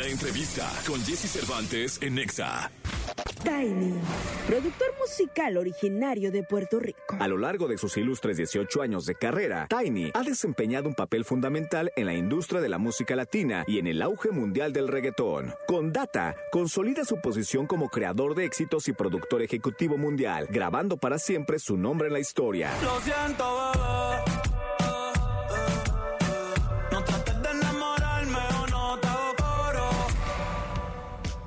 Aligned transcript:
La 0.00 0.06
entrevista 0.06 0.66
con 0.86 0.98
Jesse 1.04 1.30
Cervantes 1.30 1.98
en 2.00 2.14
Nexa. 2.14 2.70
Tiny, 3.44 3.92
productor 4.46 4.88
musical 4.98 5.58
originario 5.58 6.32
de 6.32 6.42
Puerto 6.42 6.80
Rico. 6.80 7.18
A 7.18 7.28
lo 7.28 7.36
largo 7.36 7.68
de 7.68 7.76
sus 7.76 7.98
ilustres 7.98 8.38
18 8.38 8.80
años 8.80 9.04
de 9.04 9.14
carrera, 9.14 9.68
Tiny 9.68 10.10
ha 10.14 10.22
desempeñado 10.22 10.88
un 10.88 10.94
papel 10.94 11.26
fundamental 11.26 11.92
en 11.96 12.06
la 12.06 12.14
industria 12.14 12.62
de 12.62 12.70
la 12.70 12.78
música 12.78 13.14
latina 13.14 13.62
y 13.66 13.78
en 13.78 13.88
el 13.88 14.00
auge 14.00 14.30
mundial 14.30 14.72
del 14.72 14.88
reggaetón. 14.88 15.52
Con 15.66 15.92
Data, 15.92 16.34
consolida 16.50 17.04
su 17.04 17.20
posición 17.20 17.66
como 17.66 17.90
creador 17.90 18.34
de 18.34 18.46
éxitos 18.46 18.88
y 18.88 18.94
productor 18.94 19.42
ejecutivo 19.42 19.98
mundial, 19.98 20.46
grabando 20.48 20.96
para 20.96 21.18
siempre 21.18 21.58
su 21.58 21.76
nombre 21.76 22.06
en 22.06 22.14
la 22.14 22.20
historia. 22.20 22.70
Lo 22.82 22.98
siento, 23.02 23.72
bebé. 23.74 23.99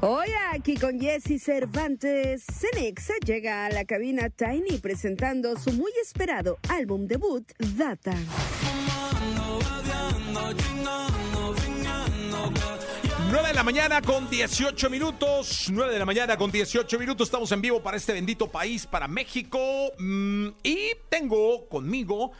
Hoy 0.05 0.27
aquí 0.51 0.75
con 0.75 0.99
Jesse 0.99 1.41
Cervantes, 1.41 2.43
Cenexa 2.51 3.13
llega 3.25 3.65
a 3.65 3.69
la 3.69 3.85
cabina 3.85 4.29
Tiny 4.29 4.77
presentando 4.79 5.57
su 5.57 5.71
muy 5.71 5.93
esperado 6.01 6.59
álbum 6.67 7.07
debut, 7.07 7.49
Data. 7.57 8.11
Fumando, 8.11 9.59
bebiendo, 9.59 10.53
chingando, 10.61 11.53
fingiendo 11.53 12.53
que 12.53 13.07
ya 13.07 13.29
9 13.31 13.47
de 13.47 13.53
la 13.53 13.63
mañana 13.63 14.01
con 14.01 14.29
18 14.29 14.89
minutos. 14.89 15.69
9 15.71 15.93
de 15.93 15.99
la 15.99 16.05
mañana 16.05 16.35
con 16.35 16.51
18 16.51 16.99
minutos. 16.99 17.29
Estamos 17.29 17.49
en 17.53 17.61
vivo 17.61 17.81
para 17.81 17.95
este 17.95 18.11
bendito 18.11 18.51
país, 18.51 18.85
para 18.85 19.07
México. 19.07 19.57
Mm, 19.99 20.47
y 20.63 20.97
tengo 21.07 21.69
conmigo 21.69 22.33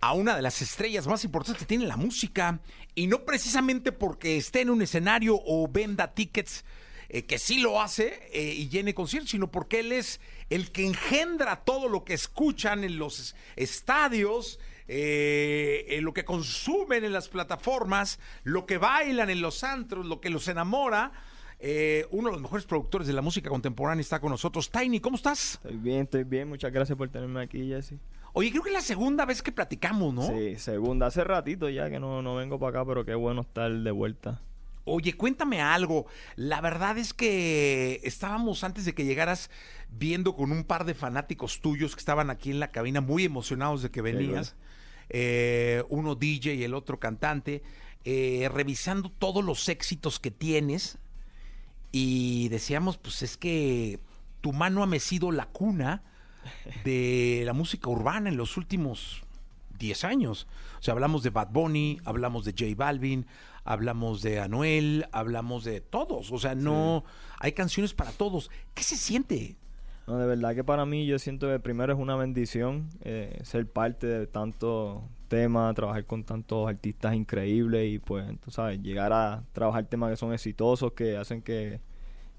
a 0.00 0.14
una 0.14 0.36
de 0.36 0.40
las 0.40 0.62
estrellas 0.62 1.06
más 1.06 1.22
importantes 1.24 1.60
que 1.60 1.66
tiene 1.66 1.84
la 1.84 1.98
música. 1.98 2.60
Y 2.94 3.08
no 3.08 3.26
precisamente 3.26 3.92
porque 3.92 4.38
esté 4.38 4.62
en 4.62 4.70
un 4.70 4.80
escenario 4.80 5.38
o 5.44 5.68
venda 5.68 6.14
tickets, 6.14 6.64
eh, 7.10 7.26
que 7.26 7.38
sí 7.38 7.60
lo 7.60 7.80
hace 7.82 8.20
eh, 8.32 8.54
y 8.56 8.68
llene 8.70 8.94
conciertos, 8.94 9.30
sino 9.30 9.50
porque 9.50 9.80
él 9.80 9.92
es 9.92 10.20
el 10.48 10.70
que 10.72 10.86
engendra 10.86 11.62
todo 11.64 11.88
lo 11.88 12.04
que 12.04 12.14
escuchan 12.14 12.82
en 12.84 12.98
los 12.98 13.34
estadios. 13.56 14.58
eh, 14.92 16.00
lo 16.02 16.12
que 16.12 16.24
consumen 16.24 17.04
en 17.04 17.12
las 17.12 17.28
plataformas, 17.28 18.18
lo 18.42 18.66
que 18.66 18.76
bailan 18.78 19.30
en 19.30 19.40
los 19.40 19.62
antros, 19.62 20.04
lo 20.06 20.20
que 20.20 20.30
los 20.30 20.48
enamora. 20.48 21.12
Eh, 21.60 22.06
uno 22.10 22.28
de 22.28 22.32
los 22.32 22.42
mejores 22.42 22.64
productores 22.64 23.06
de 23.06 23.12
la 23.12 23.20
música 23.22 23.50
contemporánea 23.50 24.00
está 24.00 24.18
con 24.18 24.30
nosotros. 24.30 24.70
Tiny, 24.70 24.98
¿cómo 24.98 25.16
estás? 25.16 25.54
Estoy 25.54 25.76
bien, 25.76 26.00
estoy 26.02 26.24
bien. 26.24 26.48
Muchas 26.48 26.72
gracias 26.72 26.96
por 26.98 27.08
tenerme 27.08 27.40
aquí, 27.42 27.68
Jesse. 27.68 27.94
Oye, 28.32 28.50
creo 28.50 28.62
que 28.62 28.70
es 28.70 28.74
la 28.74 28.80
segunda 28.80 29.26
vez 29.26 29.42
que 29.42 29.52
platicamos, 29.52 30.14
¿no? 30.14 30.26
Sí, 30.26 30.56
segunda. 30.56 31.06
Hace 31.06 31.22
ratito 31.22 31.68
ya 31.68 31.90
que 31.90 32.00
no, 32.00 32.22
no 32.22 32.34
vengo 32.34 32.58
para 32.58 32.80
acá, 32.80 32.88
pero 32.88 33.04
qué 33.04 33.14
bueno 33.14 33.42
estar 33.42 33.70
de 33.70 33.90
vuelta. 33.90 34.40
Oye, 34.84 35.14
cuéntame 35.14 35.60
algo. 35.60 36.06
La 36.36 36.60
verdad 36.60 36.98
es 36.98 37.12
que 37.12 38.00
estábamos 38.02 38.64
antes 38.64 38.84
de 38.84 38.94
que 38.94 39.04
llegaras 39.04 39.50
viendo 39.90 40.34
con 40.34 40.52
un 40.52 40.64
par 40.64 40.84
de 40.84 40.94
fanáticos 40.94 41.60
tuyos 41.60 41.94
que 41.94 42.00
estaban 42.00 42.30
aquí 42.30 42.50
en 42.50 42.60
la 42.60 42.70
cabina 42.70 43.00
muy 43.00 43.24
emocionados 43.24 43.82
de 43.82 43.90
que 43.90 44.02
venías. 44.02 44.56
Eh, 45.10 45.84
uno 45.88 46.14
DJ 46.14 46.54
y 46.54 46.64
el 46.64 46.74
otro 46.74 46.98
cantante. 46.98 47.62
eh, 48.04 48.48
revisando 48.52 49.10
todos 49.10 49.44
los 49.44 49.68
éxitos 49.68 50.18
que 50.18 50.30
tienes. 50.30 50.98
Y 51.92 52.48
decíamos, 52.48 52.96
pues 52.96 53.22
es 53.22 53.36
que 53.36 53.98
tu 54.40 54.52
mano 54.52 54.82
ha 54.82 54.86
mecido 54.86 55.32
la 55.32 55.46
cuna 55.46 56.02
de 56.84 57.42
la 57.44 57.52
música 57.52 57.90
urbana 57.90 58.28
en 58.28 58.36
los 58.36 58.56
últimos 58.56 59.22
10 59.78 60.04
años. 60.04 60.46
O 60.78 60.82
sea, 60.82 60.92
hablamos 60.92 61.22
de 61.22 61.30
Bad 61.30 61.48
Bunny, 61.50 62.00
hablamos 62.04 62.44
de 62.44 62.52
J 62.52 62.74
Balvin, 62.76 63.26
hablamos 63.64 64.22
de 64.22 64.40
Anuel, 64.40 65.06
hablamos 65.12 65.64
de 65.64 65.80
todos. 65.80 66.32
O 66.32 66.38
sea, 66.38 66.54
no 66.54 67.04
hay 67.38 67.52
canciones 67.52 67.94
para 67.94 68.10
todos. 68.12 68.50
¿Qué 68.74 68.82
se 68.82 68.96
siente? 68.96 69.56
No, 70.06 70.18
de 70.18 70.26
verdad 70.26 70.54
que 70.54 70.64
para 70.64 70.84
mí 70.86 71.06
yo 71.06 71.18
siento 71.18 71.46
que 71.48 71.60
primero 71.60 71.92
es 71.92 71.98
una 71.98 72.16
bendición 72.16 72.88
eh, 73.02 73.38
ser 73.44 73.66
parte 73.66 74.06
de 74.06 74.26
tantos 74.26 75.02
temas, 75.28 75.74
trabajar 75.74 76.04
con 76.04 76.24
tantos 76.24 76.68
artistas 76.68 77.14
increíbles 77.14 77.92
y 77.92 77.98
pues, 78.00 78.26
tú 78.40 78.50
sabes, 78.50 78.82
llegar 78.82 79.12
a 79.12 79.44
trabajar 79.52 79.84
temas 79.86 80.10
que 80.10 80.16
son 80.16 80.32
exitosos, 80.32 80.92
que 80.92 81.16
hacen 81.16 81.42
que, 81.42 81.80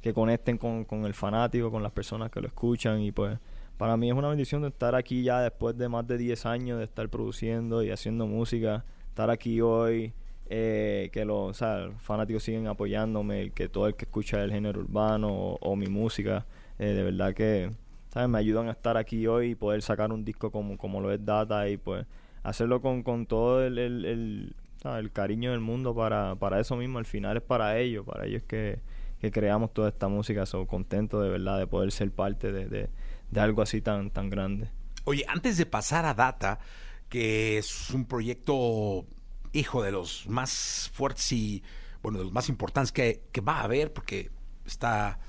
que 0.01 0.13
conecten 0.13 0.57
con, 0.57 0.84
con 0.84 1.06
el 1.06 1.13
fanático, 1.13 1.72
con 1.72 1.81
las 1.81 1.94
personas 1.94 2.29
que 2.29 2.41
lo 2.41 2.47
escuchan 2.47 3.00
y 3.01 3.13
pues 3.13 3.40
para 3.78 3.97
mí 3.97 4.09
es 4.09 4.16
una 4.16 4.28
bendición 4.28 4.62
de 4.62 4.68
estar 4.68 4.94
aquí 4.94 5.24
ya 5.24 5.40
después 5.40 5.78
de 5.78 5.90
más 5.90 6.06
de 6.06 6.18
10 6.18 6.45
años 6.45 6.78
de 6.78 6.84
estar 6.84 7.09
produciendo 7.09 7.81
y 7.81 7.90
haciendo 7.90 8.28
música, 8.28 8.84
estar 9.07 9.29
aquí 9.29 9.62
hoy, 9.62 10.13
eh, 10.53 11.09
que 11.13 11.23
los 11.23 11.57
fanáticos 12.00 12.44
siguen 12.44 12.67
apoyándome, 12.67 13.51
que 13.51 13.69
todo 13.69 13.88
el 13.88 13.95
que 13.95 14.03
escucha 14.03 14.44
el 14.44 14.51
género 14.51 14.81
urbano 14.81 15.29
o, 15.29 15.75
mi 15.78 15.88
música, 15.88 16.45
eh, 16.78 16.88
de 16.88 17.03
verdad 17.03 17.34
que 17.34 17.72
¿sabes? 18.09 18.28
me 18.28 18.38
ayudan 18.38 18.67
a 18.67 18.72
estar 18.72 18.97
aquí 18.97 19.28
hoy 19.28 19.51
y 19.51 19.56
poder 19.56 19.81
sacar 19.81 20.12
un 20.12 20.25
disco 20.25 20.51
como, 20.51 20.78
como 20.78 21.00
lo 21.00 21.09
es 21.13 21.23
Data 21.23 21.69
y 21.69 21.78
pues 21.78 22.06
hacerlo 22.44 22.81
con, 22.81 23.01
con 23.01 23.28
todo 23.28 23.66
el, 23.66 23.78
el, 23.78 24.53
el 24.84 25.12
cariño 25.13 25.51
del 25.51 25.62
mundo 25.62 25.95
para, 25.95 26.35
para 26.35 26.59
eso 26.59 26.75
mismo, 26.75 27.00
al 27.00 27.06
final 27.06 27.38
es 27.38 27.44
para 27.44 27.79
ellos, 27.79 28.06
para 28.06 28.25
ellos 28.25 28.44
que, 28.44 28.79
que 29.22 29.31
creamos 29.31 29.73
toda 29.73 29.88
esta 29.88 30.09
música, 30.09 30.45
soy 30.45 30.66
contento 30.66 31.22
de 31.22 31.29
verdad 31.29 31.59
de 31.59 31.68
poder 31.68 31.94
ser 31.94 32.12
parte 32.12 32.51
de, 32.51 32.68
de, 32.68 32.89
de 33.29 33.39
algo 33.39 33.62
así 33.62 33.79
tan, 33.79 34.12
tan 34.12 34.29
grande. 34.29 34.68
Oye, 35.06 35.23
antes 35.29 35.57
de 35.57 35.66
pasar 35.66 36.03
a 36.03 36.13
Data, 36.13 36.59
que 37.07 37.57
es 37.57 37.91
un 37.91 38.03
proyecto, 38.06 39.06
hijo, 39.53 39.84
de 39.84 39.91
los 39.91 40.28
más 40.28 40.89
fuertes 40.94 41.31
y, 41.31 41.63
bueno, 42.01 42.19
de 42.19 42.25
los 42.25 42.34
más 42.34 42.50
importantes 42.50 42.91
que, 42.91 43.23
que 43.31 43.41
va 43.41 43.57
a 43.59 43.63
haber, 43.63 43.91
porque 43.94 44.29
está 44.66 45.19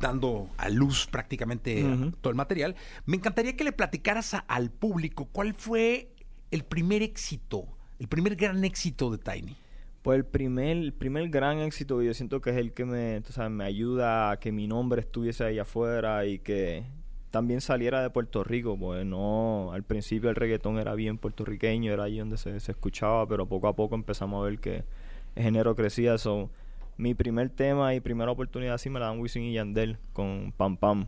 dando 0.00 0.48
a 0.56 0.68
luz 0.68 1.06
prácticamente 1.06 1.82
todo 2.20 2.30
el 2.30 2.36
material, 2.36 2.76
me 3.04 3.16
encantaría 3.16 3.56
que 3.56 3.64
le 3.64 3.72
platicaras 3.72 4.34
a- 4.34 4.38
al 4.38 4.70
público 4.70 5.26
cuál 5.32 5.52
fue 5.54 6.14
el 6.50 6.64
primer 6.64 7.02
éxito, 7.02 7.66
el 7.98 8.08
primer 8.08 8.36
gran 8.36 8.64
éxito 8.64 9.10
de 9.10 9.18
Tiny. 9.18 9.56
Pues 10.02 10.16
el 10.16 10.24
primer, 10.24 10.76
el 10.78 10.92
primer 10.92 11.28
gran 11.28 11.58
éxito 11.60 11.98
que 11.98 12.06
yo 12.06 12.14
siento 12.14 12.40
que 12.40 12.50
es 12.50 12.56
el 12.56 12.72
que 12.72 12.84
me, 12.84 13.20
tú 13.20 13.32
sabes, 13.32 13.52
me 13.52 13.64
ayuda 13.64 14.32
a 14.32 14.40
que 14.40 14.50
mi 14.50 14.66
nombre 14.66 15.00
estuviese 15.00 15.44
ahí 15.44 15.58
afuera 15.60 16.26
y 16.26 16.38
que 16.40 16.84
también 17.32 17.62
saliera 17.62 18.02
de 18.02 18.10
Puerto 18.10 18.44
Rico, 18.44 18.78
pues 18.78 19.04
no, 19.06 19.72
al 19.72 19.82
principio 19.82 20.28
el 20.30 20.36
reggaetón 20.36 20.78
era 20.78 20.94
bien 20.94 21.16
puertorriqueño, 21.16 21.90
era 21.90 22.04
ahí 22.04 22.18
donde 22.18 22.36
se, 22.36 22.60
se 22.60 22.72
escuchaba, 22.72 23.26
pero 23.26 23.46
poco 23.46 23.68
a 23.68 23.74
poco 23.74 23.94
empezamos 23.94 24.40
a 24.40 24.44
ver 24.44 24.58
que 24.58 24.84
el 25.34 25.42
género 25.42 25.74
crecía. 25.74 26.18
So, 26.18 26.50
mi 26.98 27.14
primer 27.14 27.48
tema 27.48 27.94
y 27.94 28.00
primera 28.00 28.30
oportunidad 28.30 28.74
así 28.74 28.90
me 28.90 29.00
la 29.00 29.06
dan 29.06 29.18
Wisin 29.18 29.44
y 29.44 29.54
Yandel 29.54 29.96
con 30.12 30.52
Pam 30.56 30.76
Pam, 30.76 31.06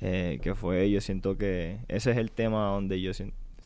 eh, 0.00 0.40
que 0.42 0.54
fue, 0.54 0.90
yo 0.90 1.00
siento 1.02 1.36
que 1.36 1.78
ese 1.88 2.12
es 2.12 2.16
el 2.16 2.32
tema 2.32 2.68
donde 2.68 2.98
yo 3.02 3.12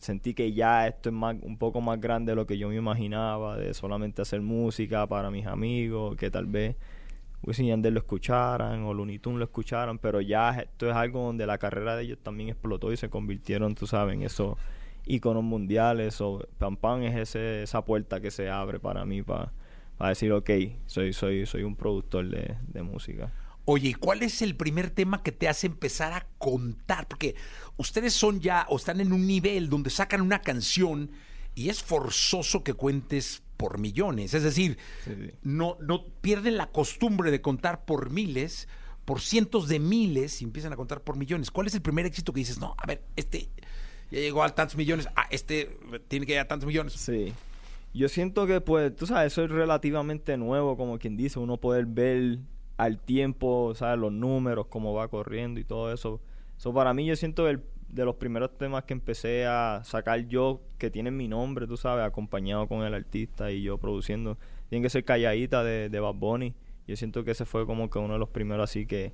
sentí 0.01 0.35
que 0.35 0.53
ya 0.53 0.89
esto 0.89 1.11
es 1.11 1.15
más, 1.15 1.37
un 1.43 1.59
poco 1.59 1.81
más 1.81 2.01
grande 2.01 2.33
de 2.33 2.37
lo 2.37 2.47
que 2.47 2.59
yo 2.59 2.69
me 2.69 2.75
imaginaba, 2.75 3.57
de 3.57 3.73
solamente 3.73 4.21
hacer 4.21 4.41
música 4.41 5.07
para 5.07 5.31
mis 5.31 5.47
amigos, 5.47 6.17
que 6.17 6.29
tal 6.29 6.47
vez 6.47 6.75
Wisin 7.47 7.67
y 7.67 7.91
lo 7.91 7.99
escucharan 7.99 8.85
o 8.85 8.95
Looney 8.95 9.19
Tunes 9.19 9.39
lo 9.39 9.45
escucharan, 9.45 9.99
pero 9.99 10.21
ya 10.21 10.51
esto 10.51 10.89
es 10.89 10.97
algo 10.97 11.25
donde 11.25 11.47
la 11.47 11.59
carrera 11.59 11.95
de 11.95 12.05
ellos 12.05 12.19
también 12.23 12.49
explotó 12.49 12.93
y 12.93 12.97
se 12.97 13.11
convirtieron, 13.11 13.75
tú 13.75 13.87
sabes, 13.87 14.15
en 14.15 14.23
esos 14.23 14.57
íconos 15.07 15.45
mundiales. 15.45 16.21
O 16.21 16.47
Pam 16.59 16.77
Pam 16.77 17.03
es 17.03 17.37
esa 17.37 17.85
puerta 17.85 18.21
que 18.21 18.31
se 18.31 18.49
abre 18.49 18.81
para 18.81 19.05
mí 19.05 19.23
para 19.23 19.53
decir, 19.99 20.33
ok, 20.33 20.51
soy, 20.87 21.13
soy, 21.13 21.45
soy 21.45 21.63
un 21.65 21.77
productor 21.77 22.29
de, 22.29 22.57
de 22.69 22.83
música. 22.83 23.31
Oye, 23.67 23.91
¿y 23.91 23.95
cuál 23.95 24.23
es 24.23 24.43
el 24.43 24.57
primer 24.57 24.91
tema 24.91 25.23
que 25.23 25.33
te 25.33 25.49
hace 25.49 25.67
empezar 25.67 26.13
a 26.13 26.27
contar? 26.39 27.09
Porque 27.09 27.35
ustedes 27.77 28.13
son 28.13 28.41
ya 28.41 28.67
o 28.69 28.77
están 28.77 29.01
en 29.01 29.13
un 29.13 29.27
nivel 29.27 29.71
donde 29.71 29.91
sacan 29.91 30.21
una 30.21 30.41
canción 30.41 31.11
y 31.55 31.69
es 31.69 31.83
forzoso 31.83 32.63
que 32.63 32.75
cuentes 32.75 33.43
por 33.65 33.79
millones. 33.79 34.35
Es 34.35 34.43
decir, 34.43 34.77
Sí, 35.05 35.13
sí. 35.15 35.31
no, 35.43 35.79
no 35.81 36.05
pierden 36.21 36.59
la 36.59 36.67
costumbre 36.71 37.31
de 37.31 37.41
contar 37.41 37.87
por 37.87 38.11
miles, 38.11 38.69
por 39.07 39.23
cientos 39.23 39.69
de 39.69 39.79
miles 39.79 40.43
y 40.43 40.45
empiezan 40.45 40.75
a 40.75 40.77
contar 40.77 41.01
por 41.01 41.17
millones. 41.17 41.51
¿Cuál 41.51 41.67
es 41.67 41.75
el 41.75 41.81
primer 41.81 42.05
éxito 42.05 42.35
que 42.35 42.41
dices, 42.41 42.59
no, 42.61 42.75
a 42.77 42.87
ver, 42.87 43.03
este 43.17 43.49
ya 44.11 44.21
llegó 44.21 44.43
a 44.43 44.51
tantos 44.55 44.77
millones, 44.77 45.09
ah, 45.17 45.27
este 45.31 45.79
tiene 46.09 46.27
que 46.27 46.33
llegar 46.33 46.45
a 46.45 46.49
tantos 46.49 46.67
millones? 46.67 46.93
Sí. 46.93 47.33
Yo 47.95 48.09
siento 48.11 48.47
que, 48.47 48.61
pues, 48.61 48.95
tú 48.95 49.07
sabes, 49.07 49.33
eso 49.33 49.45
es 49.45 49.51
relativamente 49.51 50.37
nuevo, 50.37 50.77
como 50.77 50.99
quien 50.99 51.17
dice, 51.17 51.39
uno 51.39 51.57
poder 51.57 51.87
ver 51.87 52.41
al 52.77 52.99
tiempo, 52.99 53.73
¿sabes? 53.75 53.99
Los 53.99 54.13
números, 54.13 54.67
cómo 54.69 54.93
va 54.93 55.09
corriendo 55.09 55.59
y 55.59 55.65
todo 55.65 55.91
eso. 55.91 56.21
Eso 56.59 56.75
para 56.75 56.93
mí 56.93 57.07
yo 57.07 57.17
siento 57.17 57.49
el- 57.49 57.63
de 57.95 58.05
los 58.05 58.17
primeros 58.17 58.59
temas 58.59 58.85
que 58.85 58.93
empecé 58.93 59.47
a 59.47 59.83
sacar 59.85 60.27
yo, 60.27 60.61
que 60.79 60.91
tienen 60.91 61.17
mi 61.17 61.29
nombre, 61.29 61.69
tú 61.69 61.77
sabes, 61.77 62.05
acompañado 62.05 62.67
con 62.67 62.83
el 62.83 62.93
artista 62.93 63.53
y 63.53 63.63
yo 63.63 63.79
produciendo, 63.79 64.37
tienen 64.69 64.83
que 64.83 64.91
ser 64.91 65.05
Calladita 65.05 65.63
de, 65.63 65.89
de 65.89 66.01
Bad 66.01 66.15
Bunny. 66.15 66.55
Yo 66.89 66.97
siento 66.97 67.23
que 67.23 67.31
ese 67.31 67.45
fue 67.45 67.67
como 67.67 67.89
que 67.91 68.01
uno 68.01 68.15
de 68.15 68.19
los 68.19 68.29
primeros 68.31 68.69
así 68.69 68.85
que 68.85 69.13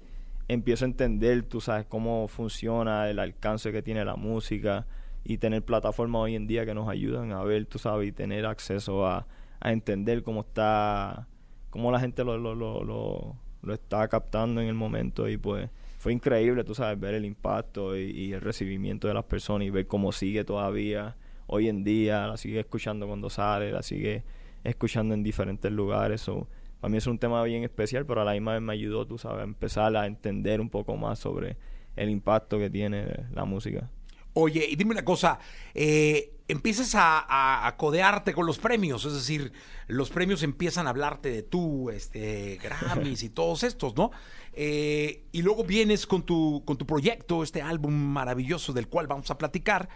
empiezo 0.49 0.87
a 0.87 0.89
entender, 0.89 1.43
tú 1.43 1.61
sabes, 1.61 1.85
cómo 1.87 2.27
funciona 2.27 3.11
el 3.11 3.19
alcance 3.19 3.71
que 3.71 3.83
tiene 3.83 4.03
la 4.05 4.17
música 4.17 4.87
y 5.25 5.37
tener 5.37 5.63
plataformas 5.63 6.23
hoy 6.23 6.35
en 6.35 6.47
día 6.47 6.65
que 6.65 6.73
nos 6.73 6.89
ayudan 6.89 7.33
a 7.33 7.45
ver, 7.45 7.67
tú 7.67 7.79
sabes, 7.79 8.09
y 8.09 8.13
tener 8.13 8.47
acceso 8.47 9.07
a, 9.07 9.27
a 9.61 9.73
entender 9.73 10.23
cómo 10.23 10.41
está 10.41 11.29
cómo 11.69 11.93
la 11.93 12.01
gente 12.01 12.25
lo, 12.25 12.39
lo, 12.39 12.55
lo, 12.55 12.83
lo, 12.83 13.37
lo 13.63 13.75
está 13.75 14.09
captando 14.09 14.61
en 14.61 14.69
el 14.69 14.75
momento 14.75 15.29
y 15.29 15.37
pues 15.37 15.69
fue 16.01 16.15
increíble, 16.15 16.65
tú 16.65 16.75
sabes, 16.75 16.99
ver 16.99 17.13
el 17.13 17.27
impacto 17.27 17.95
y, 17.95 18.33
el 18.33 18.41
recibimiento 18.41 19.07
de 19.07 19.13
las 19.13 19.25
personas 19.25 19.69
y 19.69 19.71
ver 19.71 19.87
cómo 19.87 20.13
sigue 20.13 20.45
todavía 20.45 21.15
hoy 21.47 21.69
en 21.69 21.85
día, 21.85 22.27
la 22.27 22.39
sigue 22.39 22.59
escuchando 22.59 23.07
cuando 23.07 23.29
sale, 23.29 23.71
la 23.71 23.83
sigue 23.83 24.25
escuchando 24.65 25.13
en 25.13 25.23
diferentes 25.23 25.71
lugares. 25.71 26.23
So, 26.23 26.49
para 26.81 26.91
mí 26.91 26.97
es 26.97 27.07
un 27.07 27.19
tema 27.19 27.43
bien 27.45 27.65
especial, 27.65 28.07
pero 28.07 28.23
a 28.23 28.25
la 28.25 28.33
misma 28.33 28.55
vez 28.55 28.63
me 28.63 28.73
ayudó, 28.73 29.07
tú 29.07 29.19
sabes, 29.19 29.41
a 29.41 29.45
empezar 29.45 29.95
a 29.95 30.07
entender 30.07 30.63
un 30.63 30.71
poco 30.71 30.97
más 30.97 31.19
sobre 31.19 31.59
el 31.97 32.09
impacto 32.09 32.59
que 32.59 32.71
tiene 32.71 33.27
la 33.35 33.45
música. 33.45 33.91
Oye, 34.33 34.67
y 34.71 34.77
dime 34.77 34.93
una 34.93 35.05
cosa, 35.05 35.39
eh, 35.75 36.40
empiezas 36.51 36.93
a, 36.95 37.75
codearte 37.79 38.33
con 38.33 38.47
los 38.47 38.59
premios, 38.59 39.05
es 39.05 39.15
decir, 39.15 39.53
los 39.87 40.11
premios 40.11 40.43
empiezan 40.43 40.87
a 40.87 40.91
hablarte 40.91 41.31
de 41.31 41.43
tú, 41.43 41.91
este, 41.91 42.59
Grammys 42.63 43.23
y 43.23 43.29
todos 43.31 43.63
estos, 43.63 43.97
¿no? 43.97 44.11
Eh, 44.53 45.25
y 45.33 45.43
luego 45.43 45.65
vienes 45.65 46.07
con 46.07 46.23
tu, 46.23 46.63
con 46.65 46.77
tu 46.77 46.87
proyecto, 46.87 47.43
este 47.43 47.63
álbum 47.63 47.95
maravilloso 47.95 48.73
del 48.73 48.89
cual 48.89 49.07
vamos 49.07 49.31
a 49.31 49.39
platicar. 49.39 49.89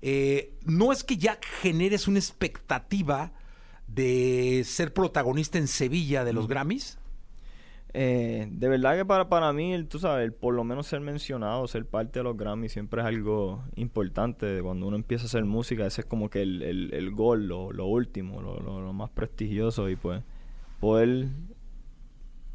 Eh, 0.00 0.54
no 0.64 0.92
es 0.92 1.04
que 1.04 1.16
ya 1.16 1.38
generes 1.60 2.08
una 2.08 2.18
expectativa 2.18 3.32
de 3.86 4.62
ser 4.64 4.92
protagonista 4.92 5.58
en 5.58 5.68
Sevilla 5.68 6.24
de 6.24 6.32
los 6.32 6.46
Grammys. 6.46 6.98
Eh, 7.94 8.46
de 8.50 8.68
verdad 8.68 8.96
que 8.96 9.04
para, 9.04 9.28
para 9.28 9.52
mí, 9.52 9.82
tú 9.84 9.98
sabes, 9.98 10.30
por 10.32 10.54
lo 10.54 10.62
menos 10.62 10.86
ser 10.86 11.00
mencionado, 11.00 11.66
ser 11.66 11.86
parte 11.86 12.18
de 12.20 12.24
los 12.24 12.36
Grammys 12.36 12.72
siempre 12.72 13.00
es 13.00 13.06
algo 13.06 13.64
importante. 13.76 14.60
Cuando 14.62 14.86
uno 14.86 14.96
empieza 14.96 15.24
a 15.24 15.26
hacer 15.26 15.44
música, 15.44 15.86
ese 15.86 16.02
es 16.02 16.06
como 16.06 16.28
que 16.28 16.42
el, 16.42 16.62
el, 16.92 17.10
gol, 17.12 17.48
lo, 17.48 17.72
lo 17.72 17.86
último, 17.86 18.42
lo, 18.42 18.60
lo, 18.60 18.92
más 18.92 19.10
prestigioso. 19.10 19.88
Y 19.88 19.96
pues 19.96 20.22
poder 20.80 21.28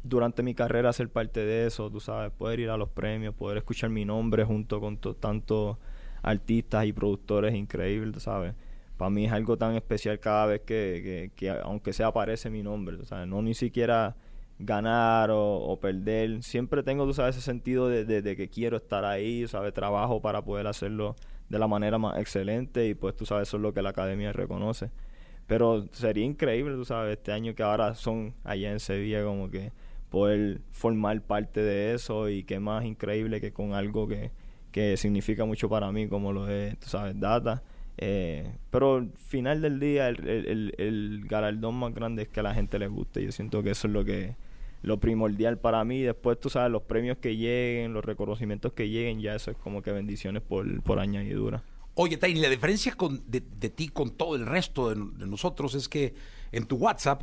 durante 0.04 0.42
mi 0.42 0.54
carrera 0.54 0.92
ser 0.92 1.08
parte 1.08 1.44
de 1.44 1.66
eso, 1.66 1.90
tú 1.90 1.98
sabes, 1.98 2.30
poder 2.32 2.60
ir 2.60 2.70
a 2.70 2.76
los 2.76 2.90
premios, 2.90 3.34
poder 3.34 3.58
escuchar 3.58 3.90
mi 3.90 4.04
nombre 4.04 4.44
junto 4.44 4.80
con 4.80 4.98
tantos 4.98 5.78
artistas 6.22 6.86
y 6.86 6.92
productores 6.92 7.54
increíbles, 7.54 8.12
tú 8.12 8.20
sabes. 8.20 8.54
Para 8.96 9.10
mí 9.10 9.24
es 9.24 9.32
algo 9.32 9.56
tan 9.56 9.74
especial 9.74 10.20
cada 10.20 10.46
vez 10.46 10.60
que, 10.60 11.32
que, 11.34 11.50
aunque 11.50 11.92
sea 11.92 12.08
aparece 12.08 12.50
mi 12.50 12.62
nombre, 12.62 12.96
tú 12.96 13.04
sabes, 13.04 13.26
no 13.26 13.42
ni 13.42 13.54
siquiera 13.54 14.14
ganar 14.64 15.30
o, 15.32 15.78
perder, 15.80 16.42
siempre 16.42 16.82
tengo, 16.82 17.06
tú 17.06 17.14
sabes, 17.14 17.36
ese 17.36 17.44
sentido 17.44 17.88
de, 17.88 18.36
que 18.36 18.48
quiero 18.48 18.76
estar 18.76 19.04
ahí, 19.04 19.46
sabes, 19.48 19.72
trabajo 19.72 20.20
para 20.20 20.42
poder 20.42 20.66
hacerlo 20.66 21.16
de 21.48 21.58
la 21.58 21.68
manera 21.68 21.98
más 21.98 22.18
excelente 22.18 22.88
y 22.88 22.94
pues 22.94 23.14
tú 23.16 23.26
sabes, 23.26 23.48
eso 23.48 23.58
es 23.58 23.62
lo 23.62 23.74
que 23.74 23.82
la 23.82 23.90
academia 23.90 24.32
reconoce. 24.32 24.90
Pero 25.46 25.86
sería 25.92 26.24
increíble, 26.24 26.74
tú 26.74 26.84
sabes, 26.84 27.18
este 27.18 27.32
año 27.32 27.54
que 27.54 27.62
ahora 27.62 27.94
son 27.94 28.34
allá 28.44 28.72
en 28.72 28.80
Sevilla 28.80 29.22
como 29.24 29.50
que 29.50 29.72
poder 30.08 30.60
formar 30.70 31.20
parte 31.22 31.60
de 31.60 31.94
eso 31.94 32.28
y 32.28 32.44
qué 32.44 32.60
más 32.60 32.84
increíble 32.84 33.40
que 33.40 33.52
con 33.52 33.74
algo 33.74 34.08
que, 34.08 34.30
que 34.70 34.96
significa 34.96 35.44
mucho 35.44 35.68
para 35.68 35.92
mí 35.92 36.08
como 36.08 36.32
lo 36.32 36.48
es, 36.48 36.78
tú 36.78 36.88
sabes, 36.88 37.18
Data. 37.18 37.62
Eh, 37.96 38.56
pero 38.70 38.96
al 38.96 39.12
final 39.18 39.60
del 39.62 39.78
día 39.78 40.08
el, 40.08 40.28
el, 40.28 40.74
el, 40.78 41.24
galardón 41.28 41.76
más 41.76 41.94
grande 41.94 42.22
es 42.24 42.28
que 42.28 42.40
a 42.40 42.42
la 42.42 42.54
gente 42.54 42.78
le 42.78 42.88
guste. 42.88 43.22
Yo 43.22 43.30
siento 43.32 43.62
que 43.62 43.70
eso 43.70 43.86
es 43.86 43.92
lo 43.92 44.04
que 44.04 44.34
lo 44.84 45.00
primordial 45.00 45.58
para 45.58 45.82
mí. 45.84 46.02
Después, 46.02 46.38
tú 46.38 46.50
sabes, 46.50 46.70
los 46.70 46.82
premios 46.82 47.16
que 47.16 47.36
lleguen, 47.36 47.94
los 47.94 48.04
reconocimientos 48.04 48.74
que 48.74 48.88
lleguen, 48.88 49.20
ya 49.20 49.34
eso 49.34 49.50
es 49.50 49.56
como 49.56 49.82
que 49.82 49.90
bendiciones 49.90 50.42
por, 50.42 50.82
por 50.82 51.00
añadidura. 51.00 51.62
Oye, 51.94 52.18
Tiny, 52.18 52.40
la 52.40 52.50
diferencia 52.50 52.94
con, 52.94 53.22
de, 53.26 53.40
ti 53.40 53.88
con 53.88 54.10
todo 54.10 54.36
el 54.36 54.44
resto 54.44 54.90
de, 54.90 55.26
nosotros 55.26 55.74
es 55.74 55.88
que 55.88 56.14
en 56.52 56.66
tu 56.66 56.76
WhatsApp 56.76 57.22